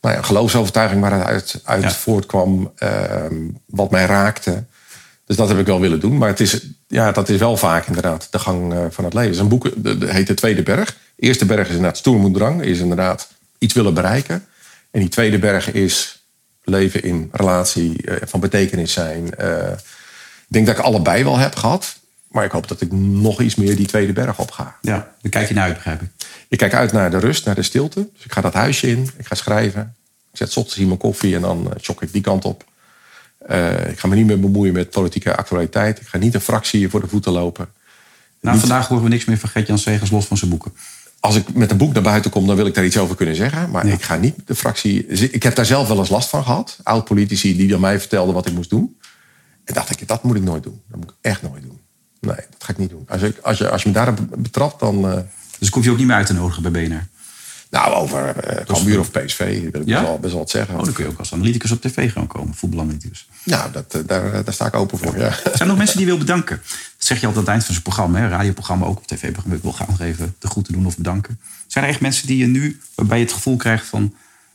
nou 0.00 0.14
ja, 0.14 0.22
geloofsovertuiging 0.22 1.00
waar 1.00 1.12
het 1.12 1.26
uit, 1.26 1.60
uit 1.64 1.92
voortkwam. 1.92 2.72
Ehm, 2.76 3.34
wat 3.66 3.90
mij 3.90 4.04
raakte. 4.04 4.64
Dus 5.26 5.36
dat 5.36 5.48
heb 5.48 5.58
ik 5.58 5.66
wel 5.66 5.80
willen 5.80 6.00
doen. 6.00 6.18
Maar 6.18 6.28
het 6.28 6.40
is, 6.40 6.66
ja, 6.86 7.12
dat 7.12 7.28
is 7.28 7.38
wel 7.38 7.56
vaak 7.56 7.86
inderdaad 7.86 8.28
de 8.30 8.38
gang 8.38 8.72
eh, 8.72 8.84
van 8.90 9.04
het 9.04 9.14
leven. 9.14 9.38
Een 9.38 9.48
boek, 9.48 9.70
de, 9.76 10.06
heet 10.06 10.26
De 10.26 10.34
Tweede 10.34 10.62
Berg. 10.62 10.96
De 11.16 11.26
eerste 11.26 11.44
berg 11.44 11.68
is 11.68 11.74
inderdaad 11.74 11.96
stoermoedrang. 11.96 12.62
Is 12.62 12.78
inderdaad 12.78 13.28
iets 13.58 13.74
willen 13.74 13.94
bereiken. 13.94 14.46
En 14.90 15.00
die 15.00 15.08
tweede 15.08 15.38
berg 15.38 15.72
is 15.72 16.22
leven 16.62 17.02
in 17.02 17.28
relatie, 17.32 17.96
uh, 18.04 18.16
van 18.24 18.40
betekenis 18.40 18.92
zijn. 18.92 19.30
Uh, 19.40 19.70
ik 20.46 20.46
denk 20.46 20.66
dat 20.66 20.78
ik 20.78 20.84
allebei 20.84 21.24
wel 21.24 21.38
heb 21.38 21.54
gehad. 21.54 21.96
Maar 22.28 22.44
ik 22.44 22.50
hoop 22.50 22.68
dat 22.68 22.80
ik 22.80 22.92
nog 22.92 23.40
iets 23.40 23.54
meer 23.54 23.76
die 23.76 23.86
tweede 23.86 24.12
berg 24.12 24.38
op 24.38 24.50
ga. 24.50 24.76
Ja, 24.80 25.12
daar 25.20 25.30
kijk 25.30 25.48
je 25.48 25.54
naar 25.54 25.64
uit, 25.64 25.74
begrijp 25.74 26.02
ik. 26.02 26.08
Ik 26.48 26.58
kijk 26.58 26.74
uit 26.74 26.92
naar 26.92 27.10
de 27.10 27.18
rust, 27.18 27.44
naar 27.44 27.54
de 27.54 27.62
stilte. 27.62 28.08
Dus 28.14 28.24
ik 28.24 28.32
ga 28.32 28.40
dat 28.40 28.54
huisje 28.54 28.88
in, 28.88 29.10
ik 29.16 29.26
ga 29.26 29.34
schrijven. 29.34 29.94
Ik 30.32 30.38
zet 30.38 30.48
ochtends 30.48 30.74
hier 30.74 30.86
mijn 30.86 30.98
koffie 30.98 31.34
en 31.34 31.40
dan 31.40 31.66
uh, 31.66 31.96
ik 32.00 32.12
die 32.12 32.22
kant 32.22 32.44
op. 32.44 32.64
Uh, 33.50 33.90
ik 33.90 33.98
ga 33.98 34.08
me 34.08 34.14
niet 34.14 34.26
meer 34.26 34.40
bemoeien 34.40 34.72
met 34.72 34.90
politieke 34.90 35.36
actualiteit. 35.36 36.00
Ik 36.00 36.06
ga 36.06 36.18
niet 36.18 36.34
een 36.34 36.40
fractie 36.40 36.88
voor 36.88 37.00
de 37.00 37.08
voeten 37.08 37.32
lopen. 37.32 37.68
Nou, 38.40 38.56
niet... 38.56 38.66
vandaag 38.66 38.88
horen 38.88 39.04
we 39.04 39.10
niks 39.10 39.24
meer 39.24 39.38
van 39.38 39.48
Gert-Jan 39.48 39.78
Segers 39.78 40.10
los 40.10 40.26
van 40.26 40.36
zijn 40.36 40.50
boeken. 40.50 40.72
Als 41.20 41.36
ik 41.36 41.54
met 41.54 41.70
een 41.70 41.76
boek 41.76 41.92
naar 41.92 42.02
buiten 42.02 42.30
kom, 42.30 42.46
dan 42.46 42.56
wil 42.56 42.66
ik 42.66 42.74
daar 42.74 42.84
iets 42.84 42.98
over 42.98 43.16
kunnen 43.16 43.36
zeggen. 43.36 43.70
Maar 43.70 43.86
ja. 43.86 43.92
ik 43.92 44.02
ga 44.02 44.16
niet 44.16 44.34
de 44.44 44.54
fractie... 44.54 45.06
Ik 45.06 45.42
heb 45.42 45.54
daar 45.54 45.64
zelf 45.64 45.88
wel 45.88 45.98
eens 45.98 46.08
last 46.08 46.28
van 46.28 46.44
gehad. 46.44 46.78
Oud-politici 46.82 47.56
die 47.56 47.74
aan 47.74 47.80
mij 47.80 48.00
vertelden 48.00 48.34
wat 48.34 48.46
ik 48.46 48.54
moest 48.54 48.70
doen. 48.70 48.96
En 49.64 49.74
dacht 49.74 49.90
ik, 49.90 50.08
dat 50.08 50.22
moet 50.22 50.36
ik 50.36 50.42
nooit 50.42 50.62
doen. 50.62 50.80
Dat 50.88 51.00
moet 51.00 51.10
ik 51.10 51.16
echt 51.20 51.42
nooit 51.42 51.62
doen. 51.62 51.80
Nee, 52.20 52.36
dat 52.36 52.64
ga 52.64 52.72
ik 52.72 52.78
niet 52.78 52.90
doen. 52.90 53.04
Als, 53.08 53.22
ik, 53.22 53.38
als, 53.38 53.58
je, 53.58 53.70
als 53.70 53.82
je 53.82 53.88
me 53.88 53.94
daar 53.94 54.14
betrapt, 54.36 54.80
dan... 54.80 55.04
Uh... 55.04 55.18
Dus 55.58 55.68
ik 55.68 55.74
hoef 55.74 55.84
je 55.84 55.90
ook 55.90 55.98
niet 55.98 56.06
meer 56.06 56.16
uit 56.16 56.26
te 56.26 56.32
nodigen 56.32 56.62
bij 56.62 56.70
BNR? 56.70 57.06
Nou, 57.74 57.94
over 57.94 58.50
uh, 58.50 58.64
Cambuur 58.64 58.98
of 58.98 59.10
PSV 59.10 59.70
wil 59.70 59.80
ik 59.80 59.86
ja? 59.88 59.98
best, 59.98 60.08
wel, 60.08 60.18
best 60.18 60.32
wel 60.32 60.42
wat 60.42 60.50
zeggen. 60.50 60.78
Oh, 60.78 60.84
dan 60.84 60.92
kun 60.92 61.04
je 61.04 61.10
ook 61.10 61.18
als 61.18 61.32
analyticus 61.32 61.70
op 61.70 61.80
tv 61.80 62.12
gaan 62.12 62.26
komen, 62.26 62.54
voetbalanalyticus. 62.54 63.28
Ja, 63.42 63.68
dat, 63.68 64.02
daar, 64.06 64.44
daar 64.44 64.54
sta 64.54 64.66
ik 64.66 64.74
open 64.74 64.98
voor, 64.98 65.18
ja. 65.18 65.32
Zijn 65.42 65.54
er 65.58 65.66
nog 65.66 65.76
mensen 65.76 65.96
die 65.96 66.06
je 66.06 66.12
wil 66.12 66.20
bedanken? 66.20 66.56
Dat 66.66 67.06
zeg 67.06 67.20
je 67.20 67.26
altijd 67.26 67.36
aan 67.36 67.40
het 67.40 67.48
eind 67.48 67.64
van 67.64 67.72
zijn 67.72 67.82
programma, 67.82 68.18
hè? 68.18 68.28
radioprogramma, 68.28 68.86
ook 68.86 68.96
op 68.96 69.06
tv-programma. 69.06 69.56
Ik 69.56 69.62
wil 69.62 69.72
graag 69.72 69.88
nog 69.88 70.00
even 70.00 70.34
de 70.38 70.48
groeten 70.48 70.72
doen 70.72 70.86
of 70.86 70.96
bedanken. 70.96 71.40
Zijn 71.66 71.84
er 71.84 71.90
echt 71.90 72.00
mensen 72.00 72.26
die 72.26 72.36
je 72.36 72.46
nu, 72.46 72.80
waarbij 72.94 73.18
je 73.18 73.24
het 73.24 73.32
gevoel 73.32 73.56
krijgt 73.56 73.86
van... 73.86 74.14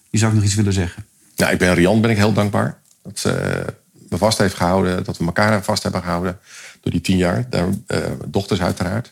die 0.09 0.19
zou 0.19 0.31
ik 0.31 0.37
nog 0.37 0.47
iets 0.47 0.55
willen 0.55 0.73
zeggen? 0.73 1.05
Nou, 1.35 1.51
ik 1.51 1.59
ben 1.59 1.73
Rian, 1.73 2.01
ben 2.01 2.11
ik 2.11 2.17
heel 2.17 2.33
dankbaar. 2.33 2.77
Dat 3.03 3.19
ze 3.19 3.63
me 4.09 4.17
vast 4.17 4.37
heeft 4.37 4.55
gehouden, 4.55 5.03
dat 5.03 5.17
we 5.17 5.25
elkaar 5.25 5.63
vast 5.63 5.83
hebben 5.83 6.01
gehouden 6.01 6.39
door 6.81 6.91
die 6.91 7.01
tien 7.01 7.17
jaar. 7.17 7.45
Daar, 7.49 7.67
uh, 7.87 7.97
dochters 8.27 8.61
uiteraard. 8.61 9.11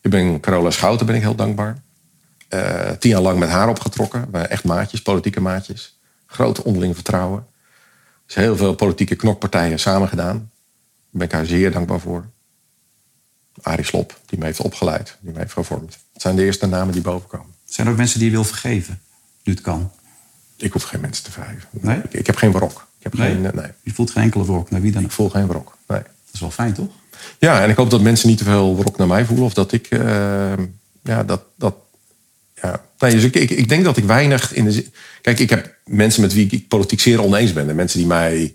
Ik 0.00 0.10
ben 0.10 0.40
Carola 0.40 0.70
Schouten 0.70 1.06
ben 1.06 1.14
ik 1.14 1.22
heel 1.22 1.34
dankbaar. 1.34 1.76
Uh, 2.50 2.90
tien 2.90 3.10
jaar 3.10 3.20
lang 3.20 3.38
met 3.38 3.48
haar 3.48 3.68
opgetrokken. 3.68 4.28
We 4.30 4.38
echt 4.38 4.64
maatjes, 4.64 5.02
politieke 5.02 5.40
maatjes. 5.40 5.98
Grote 6.26 6.64
onderling 6.64 6.94
vertrouwen. 6.94 7.46
Dus 8.26 8.34
heel 8.34 8.56
veel 8.56 8.74
politieke 8.74 9.14
knokpartijen 9.14 9.78
samen 9.78 10.08
gedaan. 10.08 10.36
Daar 10.36 10.48
ben 11.10 11.26
ik 11.26 11.32
haar 11.32 11.46
zeer 11.46 11.72
dankbaar 11.72 12.00
voor. 12.00 12.24
Arie 13.62 13.84
Slop, 13.84 14.20
die 14.26 14.38
me 14.38 14.44
heeft 14.44 14.60
opgeleid, 14.60 15.16
die 15.20 15.32
me 15.32 15.38
heeft 15.38 15.52
gevormd. 15.52 15.98
Het 16.12 16.22
zijn 16.22 16.36
de 16.36 16.44
eerste 16.44 16.66
namen 16.66 16.92
die 16.92 17.02
bovenkomen. 17.02 17.54
Zijn 17.64 17.86
er 17.86 17.92
ook 17.92 17.98
mensen 17.98 18.18
die 18.18 18.28
je 18.28 18.34
wil 18.34 18.44
vergeven, 18.44 19.00
nu 19.42 19.52
het 19.52 19.62
kan? 19.62 19.90
Ik 20.56 20.72
hoef 20.72 20.82
geen 20.82 21.00
mensen 21.00 21.24
te 21.24 21.32
vergeven. 21.32 21.68
Nee? 21.70 21.98
Ik, 21.98 22.12
ik 22.12 22.26
heb 22.26 22.36
geen 22.36 22.52
wrok. 22.52 22.86
Ik 22.98 23.02
heb 23.02 23.14
nee? 23.14 23.32
Geen, 23.32 23.50
nee. 23.54 23.72
Je 23.82 23.92
voelt 23.92 24.10
geen 24.10 24.22
enkele 24.22 24.44
wrok 24.44 24.70
naar 24.70 24.80
wie 24.80 24.92
dan? 24.92 25.04
Ik 25.04 25.10
voel 25.10 25.28
geen 25.28 25.46
wrok, 25.46 25.76
nee. 25.86 26.02
Dat 26.02 26.34
is 26.34 26.40
wel 26.40 26.50
fijn, 26.50 26.72
toch? 26.72 26.88
Ja, 27.38 27.62
en 27.62 27.70
ik 27.70 27.76
hoop 27.76 27.90
dat 27.90 28.00
mensen 28.00 28.28
niet 28.28 28.38
te 28.38 28.44
veel 28.44 28.76
wrok 28.76 28.96
naar 28.96 29.06
mij 29.06 29.24
voelen. 29.24 29.44
Of 29.44 29.54
dat 29.54 29.72
ik, 29.72 29.90
uh, 29.90 30.52
ja, 31.02 31.24
dat, 31.24 31.42
dat, 31.56 31.74
ja. 32.62 32.84
Nee, 32.98 33.10
dus 33.10 33.22
ik, 33.22 33.34
ik, 33.34 33.50
ik, 33.50 33.68
denk 33.68 33.84
dat 33.84 33.96
ik 33.96 34.04
weinig 34.04 34.54
in 34.54 34.64
de 34.64 34.72
zin... 34.72 34.92
Kijk, 35.20 35.38
ik 35.38 35.50
heb 35.50 35.74
mensen 35.84 36.20
met 36.20 36.32
wie 36.32 36.48
ik 36.50 36.68
politiek 36.68 37.00
zeer 37.00 37.22
oneens 37.22 37.52
ben. 37.52 37.68
En 37.68 37.76
mensen 37.76 37.98
die 37.98 38.06
mij, 38.06 38.54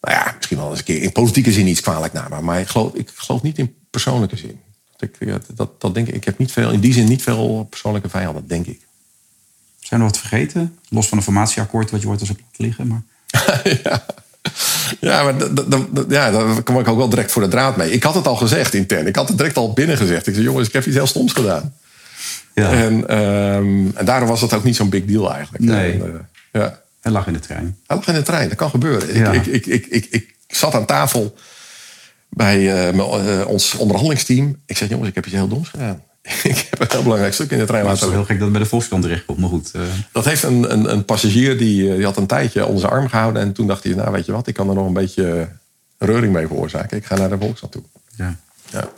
nou 0.00 0.14
ja, 0.14 0.34
misschien 0.36 0.58
wel 0.58 0.70
eens 0.70 0.78
een 0.78 0.84
keer 0.84 1.02
in 1.02 1.12
politieke 1.12 1.52
zin 1.52 1.66
iets 1.66 1.80
kwalijk 1.80 2.12
namen. 2.12 2.44
Maar 2.44 2.60
ik 2.60 2.68
geloof, 2.68 2.94
ik 2.94 3.10
geloof 3.14 3.42
niet 3.42 3.58
in 3.58 3.74
persoonlijke 3.90 4.36
zin. 4.36 4.60
Dat, 4.96 5.08
ik, 5.18 5.56
dat, 5.56 5.80
dat 5.80 5.94
denk 5.94 6.08
ik, 6.08 6.14
ik 6.14 6.24
heb 6.24 6.38
niet 6.38 6.52
veel, 6.52 6.70
in 6.70 6.80
die 6.80 6.92
zin 6.92 7.08
niet 7.08 7.22
veel 7.22 7.66
persoonlijke 7.70 8.08
vijanden, 8.08 8.46
denk 8.46 8.66
ik. 8.66 8.80
Zijn 9.80 10.00
er 10.00 10.06
wat 10.06 10.18
vergeten? 10.18 10.78
Los 10.88 11.08
van 11.08 11.18
een 11.18 11.24
formatieakkoord 11.24 11.90
wat 11.90 12.00
je 12.00 12.06
wordt 12.06 12.20
als 12.20 12.30
op 12.30 12.38
liggen, 12.56 12.86
maar... 12.86 13.02
ja. 13.84 14.06
Ja, 15.00 15.22
maar 15.22 15.34
ja, 16.08 16.30
daar 16.30 16.62
kom 16.62 16.78
ik 16.78 16.88
ook 16.88 16.96
wel 16.96 17.08
direct 17.08 17.32
voor 17.32 17.42
de 17.42 17.48
draad 17.48 17.76
mee. 17.76 17.90
Ik 17.90 18.02
had 18.02 18.14
het 18.14 18.26
al 18.26 18.36
gezegd 18.36 18.74
intern. 18.74 19.06
Ik 19.06 19.16
had 19.16 19.28
het 19.28 19.36
direct 19.36 19.56
al 19.56 19.72
binnen 19.72 19.96
gezegd. 19.96 20.26
Ik 20.26 20.34
zei, 20.34 20.46
jongens, 20.46 20.66
ik 20.66 20.72
heb 20.72 20.86
iets 20.86 20.94
heel 20.94 21.06
stoms 21.06 21.32
gedaan. 21.32 21.74
Ja. 22.54 22.72
En, 22.72 23.18
um, 23.18 23.92
en 23.94 24.04
daarom 24.04 24.28
was 24.28 24.40
het 24.40 24.52
ook 24.52 24.64
niet 24.64 24.76
zo'n 24.76 24.88
big 24.88 25.04
deal 25.04 25.34
eigenlijk. 25.34 25.64
Nee. 25.64 25.92
En, 25.92 26.06
uh, 26.06 26.14
ja. 26.52 26.80
Hij 27.00 27.12
lag 27.12 27.26
in 27.26 27.32
de 27.32 27.38
trein. 27.38 27.76
Hij 27.86 27.96
lag 27.96 28.08
in 28.08 28.14
de 28.14 28.22
trein, 28.22 28.48
dat 28.48 28.56
kan 28.56 28.70
gebeuren. 28.70 29.14
Ja. 29.14 29.32
Ik, 29.32 29.46
ik, 29.46 29.66
ik, 29.66 29.86
ik, 29.86 30.06
ik, 30.10 30.34
zat 30.46 30.74
aan 30.74 30.86
tafel 30.86 31.34
bij 32.28 32.58
uh, 32.58 32.94
uh, 32.94 33.46
ons 33.46 33.74
onderhandelingsteam. 33.74 34.56
Ik 34.66 34.76
zei, 34.76 34.90
jongens, 34.90 35.08
ik 35.08 35.14
heb 35.14 35.24
iets 35.26 35.34
heel 35.34 35.48
doms 35.48 35.68
gedaan. 35.68 36.02
ik 36.42 36.66
heb 36.70 36.80
een 36.80 36.86
heel 36.90 37.02
belangrijk 37.02 37.34
stuk 37.34 37.50
in 37.50 37.58
de 37.58 37.64
trein 37.64 37.84
laten 37.84 38.00
Het 38.00 38.08
is 38.08 38.14
heel 38.14 38.24
gek 38.24 38.36
dat 38.36 38.44
het 38.44 38.52
bij 38.52 38.62
de 38.62 38.68
Volkskrant 38.68 39.02
terecht 39.02 39.24
komt, 39.24 39.38
maar 39.38 39.48
goed. 39.48 39.72
Dat 40.12 40.24
heeft 40.24 40.42
een, 40.42 40.72
een, 40.72 40.92
een 40.92 41.04
passagier, 41.04 41.58
die, 41.58 41.94
die 41.94 42.04
had 42.04 42.16
een 42.16 42.26
tijdje 42.26 42.66
onder 42.66 42.80
zijn 42.80 42.92
arm 42.92 43.08
gehouden. 43.08 43.42
En 43.42 43.52
toen 43.52 43.66
dacht 43.66 43.84
hij, 43.84 43.94
nou 43.94 44.12
weet 44.12 44.26
je 44.26 44.32
wat, 44.32 44.46
ik 44.46 44.54
kan 44.54 44.68
er 44.68 44.74
nog 44.74 44.86
een 44.86 44.92
beetje 44.92 45.48
reuring 45.98 46.32
mee 46.32 46.46
veroorzaken. 46.46 46.96
Ik 46.96 47.06
ga 47.06 47.16
naar 47.16 47.28
de 47.28 47.38
Volkskrant 47.38 47.72
toe. 47.72 47.82
Ja. 48.16 48.36
ja. 48.70 48.88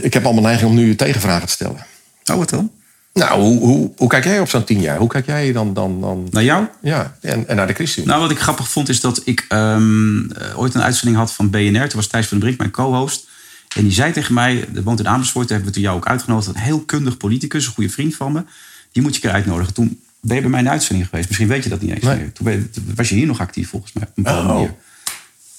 Ik 0.00 0.14
heb 0.14 0.24
allemaal 0.24 0.42
neiging 0.42 0.70
om 0.70 0.76
nu 0.76 0.96
tegenvragen 0.96 1.46
te 1.46 1.52
stellen. 1.52 1.86
Oh, 2.30 2.36
wat 2.36 2.50
dan? 2.50 2.70
Nou, 3.12 3.40
hoe, 3.40 3.58
hoe, 3.58 3.92
hoe 3.96 4.08
kijk 4.08 4.24
jij 4.24 4.40
op 4.40 4.48
zo'n 4.48 4.64
tien 4.64 4.80
jaar? 4.80 4.98
Hoe 4.98 5.08
kijk 5.08 5.26
jij 5.26 5.52
dan... 5.52 5.74
dan, 5.74 6.00
dan... 6.00 6.28
Naar 6.30 6.44
jou? 6.44 6.66
Ja, 6.82 7.16
en, 7.20 7.48
en 7.48 7.56
naar 7.56 7.66
de 7.66 7.72
ChristenUnie. 7.72 8.14
Nou, 8.14 8.26
wat 8.26 8.36
ik 8.36 8.42
grappig 8.42 8.68
vond 8.68 8.88
is 8.88 9.00
dat 9.00 9.20
ik 9.24 9.46
um, 9.48 10.30
ooit 10.56 10.74
een 10.74 10.82
uitzending 10.82 11.16
had 11.16 11.32
van 11.32 11.50
BNR. 11.50 11.88
Toen 11.88 12.00
was 12.00 12.06
Thijs 12.06 12.26
van 12.26 12.38
den 12.38 12.46
Brink 12.46 12.58
mijn 12.58 12.70
co-host. 12.70 13.28
En 13.76 13.82
die 13.82 13.92
zei 13.92 14.12
tegen 14.12 14.34
mij, 14.34 14.64
dat 14.72 14.84
woont 14.84 15.00
in 15.00 15.08
Amersfoort, 15.08 15.48
daar 15.48 15.56
hebben 15.56 15.74
we 15.74 15.80
toen 15.80 15.90
jou 15.90 15.96
ook 15.96 16.08
uitgenodigd. 16.08 16.48
Een 16.48 16.60
heel 16.60 16.80
kundig 16.80 17.16
politicus, 17.16 17.66
een 17.66 17.72
goede 17.72 17.90
vriend 17.90 18.14
van 18.14 18.32
me. 18.32 18.44
Die 18.92 19.02
moet 19.02 19.10
je 19.10 19.16
een 19.16 19.28
keer 19.28 19.38
uitnodigen. 19.38 19.74
Toen 19.74 20.00
ben 20.20 20.36
je 20.36 20.42
bij 20.42 20.50
mijn 20.50 20.68
uitzending 20.68 21.08
geweest. 21.08 21.28
Misschien 21.28 21.48
weet 21.48 21.64
je 21.64 21.70
dat 21.70 21.80
niet 21.80 21.90
eens 21.90 22.04
nee. 22.04 22.16
meer. 22.16 22.32
Toen, 22.32 22.70
was 22.94 23.08
je 23.08 23.14
hier 23.14 23.26
nog 23.26 23.40
actief 23.40 23.68
volgens 23.68 23.92
mij. 23.92 24.02
Op 24.02 24.16
een 24.16 24.22
bepaalde 24.22 24.48
oh. 24.48 24.54
manier. 24.54 24.74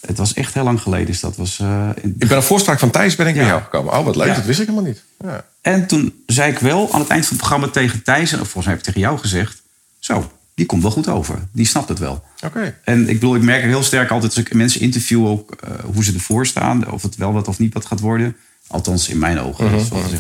Het 0.06 0.18
was 0.18 0.34
echt 0.34 0.54
heel 0.54 0.64
lang 0.64 0.82
geleden. 0.82 1.06
Dus 1.06 1.20
dat 1.20 1.36
was, 1.36 1.60
uh, 1.60 1.90
in... 2.02 2.16
Ik 2.20 2.28
ben 2.28 2.38
op 2.38 2.44
voorspraak 2.44 2.80
van 2.80 2.92
Thijs 2.92 3.16
ben 3.16 3.28
ik 3.28 3.36
ja. 3.36 3.40
bij 3.40 3.50
jou 3.50 3.62
gekomen. 3.62 3.94
Oh, 3.94 4.06
wat 4.06 4.16
leuk. 4.16 4.28
Ja. 4.28 4.36
Dat 4.36 4.46
wist 4.46 4.60
ik 4.60 4.68
helemaal 4.68 4.90
niet. 4.90 5.04
Ja. 5.24 5.46
En 5.62 5.88
toen 5.88 6.24
zei 6.26 6.52
ik 6.52 6.60
wel 6.60 6.94
aan 6.94 7.00
het 7.00 7.10
eind 7.10 7.26
van 7.26 7.38
het 7.38 7.46
programma 7.46 7.68
tegen 7.74 8.04
Thijs... 8.04 8.32
en 8.32 8.38
volgens 8.38 8.66
mij 8.66 8.74
heb 8.74 8.78
ik 8.78 8.84
tegen 8.84 9.02
jou 9.02 9.18
gezegd... 9.20 9.62
zo, 10.00 10.32
die 10.54 10.66
komt 10.66 10.82
wel 10.82 10.92
goed 10.92 11.08
over. 11.08 11.48
Die 11.52 11.66
snapt 11.66 11.90
het 11.90 12.00
wel. 12.00 12.24
Okay. 12.46 12.76
En 12.84 13.10
ik 13.10 13.20
bedoel, 13.20 13.36
ik 13.36 13.42
merk 13.42 13.64
heel 13.64 13.84
sterk 13.84 14.10
altijd... 14.10 14.36
als 14.36 14.46
ik 14.46 14.54
mensen 14.54 14.82
interview 14.82 15.28
ook 15.28 15.56
uh, 15.64 15.76
hoe 15.94 16.04
ze 16.04 16.14
ervoor 16.14 16.46
staan... 16.46 16.92
of 16.92 17.02
het 17.02 17.16
wel 17.16 17.34
wat 17.34 17.48
of 17.48 17.60
niet 17.60 17.74
wat 17.74 17.86
gaat 17.86 18.00
worden. 18.00 18.36
Althans, 18.68 19.10
in 19.10 19.20
mijn 19.20 19.40
ogen. 19.40 19.66
Mhm, 19.66 19.76
Uh 19.76 19.82
-huh. 19.82 19.98
uh 19.98 20.06
-huh. 20.06 20.20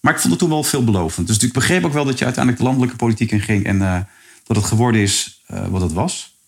Maar 0.00 0.12
ik 0.12 0.18
vond 0.18 0.30
het 0.30 0.38
toen 0.38 0.50
wel 0.50 0.62
veelbelovend. 0.62 1.26
Dus 1.26 1.38
ik 1.38 1.52
begreep 1.52 1.84
ook 1.84 1.92
wel 1.92 2.04
dat 2.04 2.18
je 2.18 2.24
uiteindelijk 2.24 2.62
de 2.62 2.68
landelijke 2.68 2.96
politiek 2.98 3.30
in 3.30 3.40
ging... 3.40 3.64
en 3.64 3.76
uh, 3.76 3.98
dat 4.44 4.56
het 4.56 4.66
geworden 4.66 5.00
is 5.00 5.42
wat 5.70 5.80
het 5.80 5.92
was. 5.92 6.38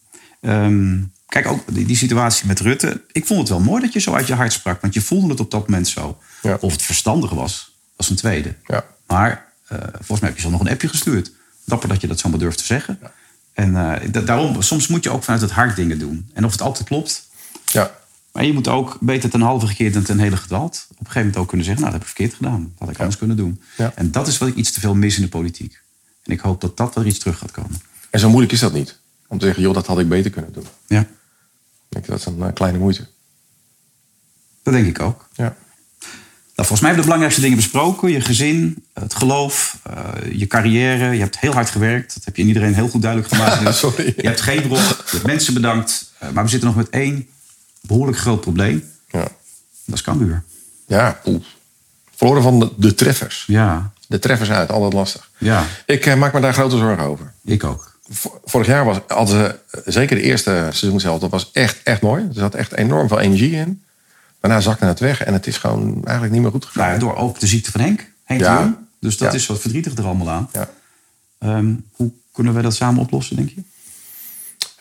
Um, 0.40 1.12
Kijk, 1.32 1.46
ook 1.46 1.74
die, 1.74 1.86
die, 1.86 1.96
situatie 1.96 2.46
met 2.46 2.60
Rutte. 2.60 3.00
Ik 3.12 3.26
vond 3.26 3.40
het 3.40 3.48
wel 3.48 3.60
mooi 3.60 3.80
dat 3.80 3.92
je 3.92 4.00
zo 4.00 4.14
uit 4.14 4.26
je 4.26 4.34
hart 4.34 4.52
sprak. 4.52 4.80
Want 4.80 4.94
je 4.94 5.00
voelde 5.00 5.28
het 5.28 5.40
op 5.40 5.50
dat 5.50 5.60
moment 5.60 5.88
zo. 5.88 6.18
Ja. 6.42 6.58
Of 6.60 6.72
het 6.72 6.82
verstandig 6.82 7.30
was, 7.30 7.76
was 7.96 8.10
een 8.10 8.16
tweede. 8.16 8.54
Ja. 8.66 8.84
Maar 9.06 9.52
uh, 9.72 9.78
volgens 9.92 10.20
mij 10.20 10.28
heb 10.28 10.38
je 10.38 10.44
zo 10.44 10.50
nog 10.50 10.60
een 10.60 10.68
appje 10.68 10.88
gestuurd. 10.88 11.32
Dapper 11.64 11.88
dat 11.88 12.00
je 12.00 12.06
dat 12.06 12.18
zomaar 12.18 12.38
durft 12.38 12.58
te 12.58 12.64
zeggen. 12.64 12.98
Ja. 13.02 13.12
En 13.52 13.70
uh, 13.74 14.24
daarom, 14.24 14.62
soms 14.62 14.86
moet 14.86 15.04
je 15.04 15.10
ook 15.10 15.22
vanuit 15.22 15.42
het 15.42 15.50
hart 15.50 15.76
dingen 15.76 15.98
doen. 15.98 16.30
En 16.32 16.44
of 16.44 16.52
het 16.52 16.62
altijd 16.62 16.88
klopt. 16.88 17.28
Ja. 17.64 17.90
Maar 18.32 18.44
je 18.44 18.52
moet 18.52 18.68
ook 18.68 18.96
beter 19.00 19.30
ten 19.30 19.40
halve 19.40 19.66
gekeerd 19.66 19.94
dan 19.94 20.02
ten 20.02 20.18
hele 20.18 20.36
gedwaald. 20.36 20.86
Op 20.90 20.90
een 20.90 20.96
gegeven 20.96 21.20
moment 21.20 21.36
ook 21.36 21.48
kunnen 21.48 21.66
zeggen, 21.66 21.84
nou 21.84 21.94
dat 21.94 22.02
heb 22.02 22.10
ik 22.10 22.16
verkeerd 22.16 22.36
gedaan. 22.36 22.62
Dat 22.62 22.78
had 22.78 22.90
ik 22.90 22.98
anders 22.98 23.18
kunnen 23.18 23.36
doen. 23.36 23.62
En 23.94 24.10
dat 24.10 24.26
is 24.26 24.38
wat 24.38 24.48
ik 24.48 24.54
iets 24.54 24.72
te 24.72 24.80
veel 24.80 24.94
mis 24.94 25.16
in 25.16 25.22
de 25.22 25.28
politiek. 25.28 25.80
En 26.22 26.32
ik 26.32 26.40
hoop 26.40 26.60
dat 26.60 26.76
dat 26.76 26.94
wel 26.94 27.04
iets 27.04 27.18
terug 27.18 27.38
gaat 27.38 27.50
komen. 27.50 27.82
En 28.10 28.20
zo 28.20 28.28
moeilijk 28.28 28.52
is 28.52 28.60
dat 28.60 28.72
niet. 28.72 28.98
Om 29.26 29.38
te 29.38 29.44
zeggen, 29.44 29.62
joh, 29.62 29.74
dat 29.74 29.86
had 29.86 29.98
ik 29.98 30.08
beter 30.08 30.30
kunnen 30.30 30.52
doen. 30.52 30.66
Ja. 30.86 31.06
Ik 31.96 32.06
dat 32.06 32.18
is 32.18 32.26
een 32.26 32.38
uh, 32.38 32.46
kleine 32.54 32.78
moeite. 32.78 33.06
Dat 34.62 34.74
denk 34.74 34.86
ik 34.86 35.00
ook. 35.00 35.28
Ja. 35.34 35.56
Nou, 36.54 36.68
volgens 36.68 36.80
mij 36.80 36.90
hebben 36.90 36.96
we 36.96 36.96
de 36.96 37.02
belangrijkste 37.02 37.40
dingen 37.40 37.56
besproken. 37.56 38.10
Je 38.10 38.20
gezin, 38.20 38.84
het 38.92 39.14
geloof, 39.14 39.78
uh, 39.90 40.32
je 40.38 40.46
carrière. 40.46 41.12
Je 41.12 41.20
hebt 41.20 41.38
heel 41.38 41.52
hard 41.52 41.70
gewerkt. 41.70 42.14
Dat 42.14 42.24
heb 42.24 42.36
je 42.36 42.42
in 42.42 42.48
iedereen 42.48 42.74
heel 42.74 42.88
goed 42.88 43.02
duidelijk 43.02 43.34
gemaakt. 43.34 43.60
Dus 43.64 43.78
Sorry. 43.78 44.12
Je 44.16 44.26
hebt 44.26 44.40
geen 44.40 44.62
brok. 44.62 44.78
Je 44.78 45.10
hebt 45.10 45.26
mensen 45.26 45.54
bedankt. 45.54 46.12
Uh, 46.22 46.30
maar 46.30 46.44
we 46.44 46.50
zitten 46.50 46.68
nog 46.68 46.76
met 46.76 46.90
één 46.90 47.28
behoorlijk 47.80 48.18
groot 48.18 48.40
probleem. 48.40 48.90
Ja. 49.10 49.28
Dat 49.84 49.94
is 49.94 50.02
Cambuur. 50.02 50.42
Ja, 50.86 51.20
oeh. 51.24 51.42
Verloren 52.14 52.42
van 52.42 52.58
de, 52.58 52.72
de, 52.76 52.94
treffers. 52.94 53.44
Ja. 53.46 53.92
De 54.08 54.18
treffers 54.18 54.50
uit, 54.50 54.70
altijd 54.70 54.92
lastig. 54.92 55.30
Ja. 55.38 55.66
Ik 55.86 56.06
uh, 56.06 56.14
maak 56.14 56.32
me 56.32 56.40
daar 56.40 56.54
grote 56.54 56.76
zorgen 56.76 57.04
over. 57.04 57.32
Ik 57.44 57.64
ook. 57.64 57.91
Vorig 58.44 58.66
jaar 58.66 58.84
was, 58.84 58.98
hadden 59.06 59.36
ze, 59.36 59.80
zeker 59.90 60.16
de 60.16 60.22
eerste 60.22 60.50
seizoen 60.72 61.00
zelf, 61.00 61.20
dat 61.20 61.30
was 61.30 61.50
echt, 61.52 61.80
echt 61.84 62.00
mooi. 62.02 62.22
Er 62.22 62.34
zat 62.34 62.54
echt 62.54 62.72
enorm 62.72 63.08
veel 63.08 63.20
energie 63.20 63.52
in. 63.52 63.82
Daarna 64.40 64.60
zakte 64.60 64.84
het 64.84 65.00
weg 65.00 65.22
en 65.24 65.32
het 65.32 65.46
is 65.46 65.56
gewoon 65.58 66.00
eigenlijk 66.04 66.32
niet 66.32 66.42
meer 66.42 66.50
goed 66.50 66.64
gegaan. 66.64 66.88
Nou, 66.88 66.98
door 66.98 67.16
ook 67.16 67.40
de 67.40 67.46
ziekte 67.46 67.70
van 67.70 67.80
Henk. 67.80 68.10
Henk 68.24 68.40
Ja. 68.40 68.60
Jong. 68.60 68.76
Dus 69.00 69.16
dat 69.16 69.32
Ja. 69.32 69.38
is 69.38 69.46
wat 69.46 69.60
verdrietig 69.60 69.96
er 69.96 70.04
allemaal 70.04 70.30
aan. 70.30 70.48
Ja. 70.52 70.68
Um, 71.58 71.84
hoe 71.92 72.12
kunnen 72.32 72.52
wij 72.52 72.62
dat 72.62 72.74
samen 72.74 73.00
oplossen, 73.02 73.36
denk 73.36 73.48
je? 73.48 73.62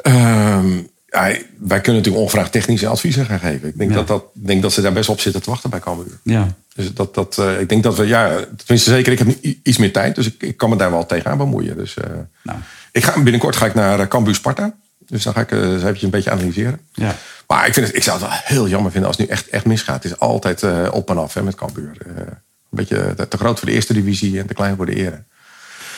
Ehm, 0.02 0.78
ja, 1.08 1.22
wij 1.58 1.82
kunnen 1.82 2.02
natuurlijk 2.02 2.18
ongevraagd 2.18 2.52
technische 2.52 2.88
adviezen 2.88 3.26
gaan 3.26 3.40
geven. 3.40 3.68
Ik 3.68 3.78
denk, 3.78 3.90
Ja. 3.90 3.96
dat, 3.96 4.08
dat, 4.08 4.24
denk 4.34 4.62
dat 4.62 4.74
ze 4.74 4.82
daar 4.82 4.94
best 4.94 5.10
op 5.10 5.20
zitten 5.20 5.42
te 5.42 5.50
wachten 5.50 5.70
bij 5.70 5.80
Cambuur. 5.80 6.20
Ja. 6.24 6.48
Dus 6.76 6.94
dat, 6.94 7.14
dat, 7.14 7.38
uh, 7.40 7.60
ik 7.60 7.70
denk 7.70 7.84
dat 7.84 7.96
we, 7.98 8.06
ja, 8.06 8.28
tenminste 8.58 8.90
zeker, 8.92 9.12
ik 9.12 9.20
heb 9.20 9.28
iets 9.64 9.78
meer 9.78 9.94
tijd. 9.94 10.16
Dus 10.16 10.26
ik, 10.26 10.44
ik 10.44 10.58
kan 10.58 10.70
me 10.70 10.76
daar 10.76 10.92
wel 10.92 11.06
tegenaan 11.06 11.38
bemoeien. 11.38 11.78
Dus, 11.78 11.96
uh, 11.98 12.06
nou. 12.44 12.60
Ik 12.92 13.04
ga, 13.04 13.22
binnenkort 13.22 13.56
ga 13.56 13.66
ik 13.66 13.74
naar 13.74 14.08
Cambuur 14.08 14.36
Sparta. 14.36 14.74
Dus 15.08 15.24
dan 15.24 15.34
ga 15.34 15.42
ik 15.42 15.52
uh, 15.52 15.74
eventjes 15.74 16.04
een 16.04 16.10
beetje 16.10 16.32
analyseren. 16.32 16.80
Ja. 16.94 17.16
Maar 17.48 17.68
ik, 17.68 17.74
vind 17.74 17.88
het, 17.88 17.96
ik 17.96 18.04
zou 18.04 18.20
het 18.20 18.28
wel 18.28 18.38
heel 18.44 18.68
jammer 18.68 18.92
vinden 18.92 19.10
als 19.10 19.18
het 19.18 19.28
nu 19.28 19.34
echt, 19.34 19.48
echt 19.48 19.66
misgaat. 19.66 20.04
Het 20.04 20.12
is 20.12 20.20
altijd 20.20 20.90
op 20.92 21.10
en 21.10 21.18
af 21.18 21.34
hè, 21.34 21.44
met 21.44 21.56
Cambuur. 21.56 21.98
een 22.06 22.26
beetje 22.70 23.14
te, 23.16 23.28
te, 23.28 23.38
groot 23.38 23.60
voor 23.60 23.68
de 23.68 23.74
eerste 23.74 23.94
divisie 23.94 24.40
en 24.40 24.48
te 24.48 24.54
klein 24.54 24.76
voor 24.76 24.86
de 24.86 24.96
ere. 24.96 25.24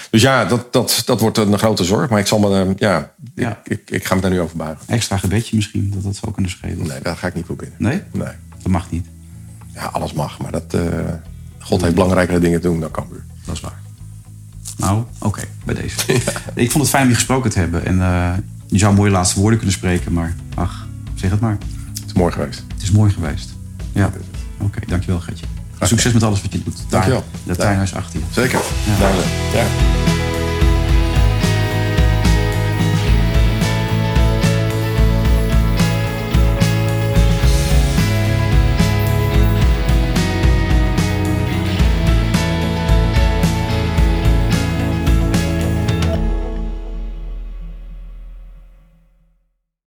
Dus 0.10 0.22
ja, 0.22 0.46
dat, 0.46 0.74
dat, 0.74 1.02
dat 1.06 1.20
wordt 1.20 1.38
een 1.38 1.58
grote 1.58 1.84
zorg. 1.84 2.10
Maar 2.10 2.20
ik, 2.20 2.28
zal 2.28 2.40
me, 2.40 2.74
ja, 2.78 3.14
ja. 3.36 3.62
Ik, 3.64 3.80
ik, 3.80 3.92
ik, 3.92 4.06
ga 4.06 4.16
me 4.16 4.22
daar 4.22 4.32
nu 4.32 4.40
over 4.40 4.58
buigen. 4.58 4.88
Extra 4.88 5.18
gebedje 5.18 5.56
misschien, 5.56 5.92
dat 5.94 6.04
dat 6.04 6.16
zou 6.16 6.34
kunnen 6.34 6.52
schelen. 6.52 6.88
Nee, 6.88 7.02
daar 7.02 7.18
ga 7.18 7.28
ik 7.28 7.34
niet 7.34 7.46
voor 7.46 7.56
binnen. 7.56 7.78
Nee? 7.80 8.02
Nee. 8.12 8.34
Dat 8.58 8.72
mag 8.72 8.92
niet. 8.92 9.06
Ja, 9.74 9.86
alles 9.86 10.14
mag. 10.14 10.40
Maar 10.40 10.52
dat, 10.52 10.76
God 11.60 11.82
heeft 11.82 11.94
belangrijkere 11.94 12.40
dingen 12.40 12.62
te 12.62 12.68
doen 12.68 12.80
dan 12.80 12.92
Cambuur. 12.92 13.24
Dat 13.46 13.56
is 13.56 13.62
waar. 13.62 13.83
Nou, 14.84 15.04
oké, 15.20 15.42
bij 15.66 15.76
deze. 15.76 15.96
Ik 16.54 16.72
vond 16.72 16.84
het 16.84 16.90
fijn 16.90 17.04
om 17.04 17.10
je 17.10 17.16
gesproken 17.16 17.50
te 17.50 17.60
hebben. 17.60 17.86
En 17.86 17.98
uh, 17.98 18.34
je 18.68 18.78
zou 18.78 18.96
mooie 18.96 19.12
laatste 19.12 19.40
woorden 19.40 19.58
kunnen 19.58 19.76
spreken. 19.76 20.14
Maar 20.14 20.36
ach, 20.56 20.88
zeg 21.16 21.32
het 21.32 21.40
maar. 21.40 21.58
Het 21.94 22.06
is 22.06 22.14
mooi 22.14 22.32
geweest. 22.32 22.64
Het 22.74 22.84
is 22.84 22.92
mooi 22.92 23.12
geweest. 23.12 23.54
Ja. 23.92 24.06
Oké, 24.06 24.18
okay, 24.58 24.84
dankjewel 24.88 25.20
Gertje. 25.20 25.46
Succes 25.80 26.14
met 26.14 26.24
alles 26.24 26.42
wat 26.42 26.54
je 26.54 26.64
doet. 26.64 26.78
Dankjewel. 26.90 27.24
De 27.44 27.56
tuinhuis 27.56 27.96
achter 27.96 28.20
je. 28.20 28.26
Zeker. 28.32 28.60
Ja. 29.00 29.10
Ja. 29.54 29.66